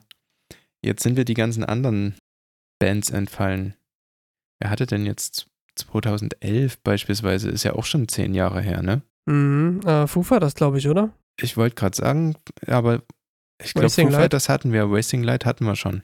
jetzt 0.85 1.03
sind 1.03 1.17
wir 1.17 1.25
die 1.25 1.35
ganzen 1.35 1.65
anderen 1.65 2.15
Bands 2.79 3.11
entfallen. 3.11 3.75
Wer 4.61 4.71
hatte 4.71 4.87
denn 4.87 5.05
jetzt 5.05 5.49
2011 5.77 6.79
beispielsweise? 6.83 7.49
Ist 7.49 7.65
ja 7.65 7.73
auch 7.73 7.85
schon 7.85 8.07
zehn 8.09 8.35
Jahre 8.35 8.61
her, 8.61 8.83
ne? 8.83 9.03
Mhm, 9.27 9.81
äh, 9.85 10.07
Fufa, 10.07 10.39
das 10.39 10.55
glaube 10.55 10.79
ich, 10.79 10.89
oder? 10.89 11.13
Ich 11.41 11.57
wollte 11.57 11.75
gerade 11.77 11.97
sagen, 11.97 12.37
aber 12.67 13.03
ich 13.63 13.73
glaube, 13.75 13.87
Wasting 13.87 14.11
Foo? 14.11 14.17
Fighters 14.17 14.49
hatten 14.49 14.73
wir. 14.73 14.91
Wasting 14.91 15.23
Light 15.23 15.45
hatten 15.45 15.65
wir 15.65 15.77
schon. 15.77 16.03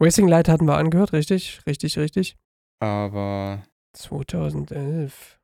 Racing 0.00 0.26
Light 0.26 0.48
hatten 0.48 0.66
wir 0.66 0.76
angehört, 0.76 1.12
richtig? 1.12 1.60
Richtig, 1.66 1.98
richtig. 1.98 2.36
Aber 2.80 3.62
2011. 3.92 5.38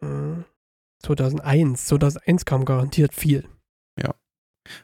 Mhm. 0.00 0.44
2001. 1.02 1.86
2001 1.86 2.44
kam 2.44 2.64
garantiert 2.64 3.14
viel. 3.14 3.48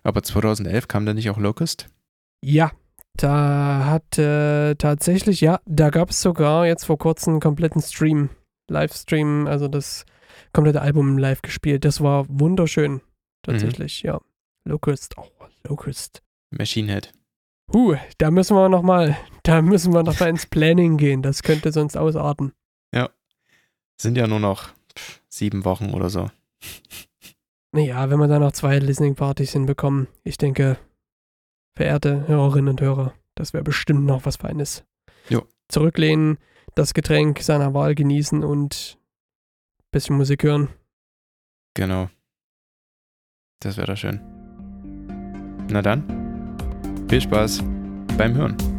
Aber 0.03 0.23
2011 0.23 0.89
kam 0.89 1.07
da 1.07 1.15
nicht 1.15 1.31
auch 1.31 1.39
Locust? 1.39 1.89
Ja, 2.43 2.73
da 3.17 3.87
hat 3.87 4.19
äh, 4.19 4.75
tatsächlich, 4.75 5.41
ja, 5.41 5.61
da 5.65 5.91
gab 5.91 6.11
es 6.11 6.21
sogar 6.21 6.67
jetzt 6.67 6.85
vor 6.85 6.99
kurzem 6.99 7.35
einen 7.35 7.41
kompletten 7.41 7.83
Stream, 7.83 8.31
Livestream, 8.69 9.47
also 9.47 9.69
das 9.69 10.05
komplette 10.53 10.83
Album 10.83 11.19
live 11.19 11.43
gespielt. 11.43 11.85
Das 11.85 12.01
war 12.01 12.27
wunderschön, 12.29 13.01
tatsächlich, 13.43 14.03
ja. 14.03 14.21
Locust, 14.67 15.17
oh, 15.17 15.31
Locust. 15.69 16.23
Machine 16.51 16.93
Head. 16.93 17.13
Huh, 17.73 17.97
da 18.19 18.31
müssen 18.31 18.57
wir 18.57 18.69
nochmal, 18.69 19.17
da 19.43 19.63
müssen 19.63 19.93
wir 19.93 20.03
nochmal 20.03 20.29
ins 20.29 20.47
Planning 20.47 20.97
gehen. 20.97 21.23
Das 21.23 21.43
könnte 21.43 21.73
sonst 21.73 21.97
ausarten. 21.97 22.53
Sind 24.01 24.17
ja 24.17 24.27
nur 24.27 24.41
noch 24.41 24.69
pff, 24.97 25.23
sieben 25.29 25.65
Wochen 25.65 25.95
oder 25.95 26.11
so. 26.11 26.31
Naja, 27.73 28.09
wenn 28.11 28.19
wir 28.19 28.29
da 28.29 28.39
noch 28.39 28.53
zwei 28.53 28.79
Listening-Partys 28.79 29.53
hinbekommen, 29.53 30.09
ich 30.25 30.39
denke, 30.39 30.79
verehrte 31.75 32.27
Hörerinnen 32.27 32.71
und 32.71 32.81
Hörer, 32.81 33.15
das 33.35 33.53
wäre 33.53 33.65
bestimmt 33.65 34.05
noch 34.05 34.25
was 34.25 34.37
Feines. 34.37 34.85
Jo. 35.29 35.47
Zurücklehnen, 35.69 36.39
das 36.75 36.95
Getränk 36.95 37.41
seiner 37.41 37.75
Wahl 37.75 37.95
genießen 37.95 38.45
und 38.45 38.99
bisschen 39.91 40.17
Musik 40.17 40.45
hören. 40.45 40.69
Genau. 41.75 42.09
Das 43.61 43.77
wäre 43.77 43.89
doch 43.89 43.97
schön. 43.97 44.36
Na 45.69 45.83
dann, 45.83 46.03
viel 47.09 47.21
Spaß 47.21 47.63
beim 48.17 48.35
Hören. 48.35 48.76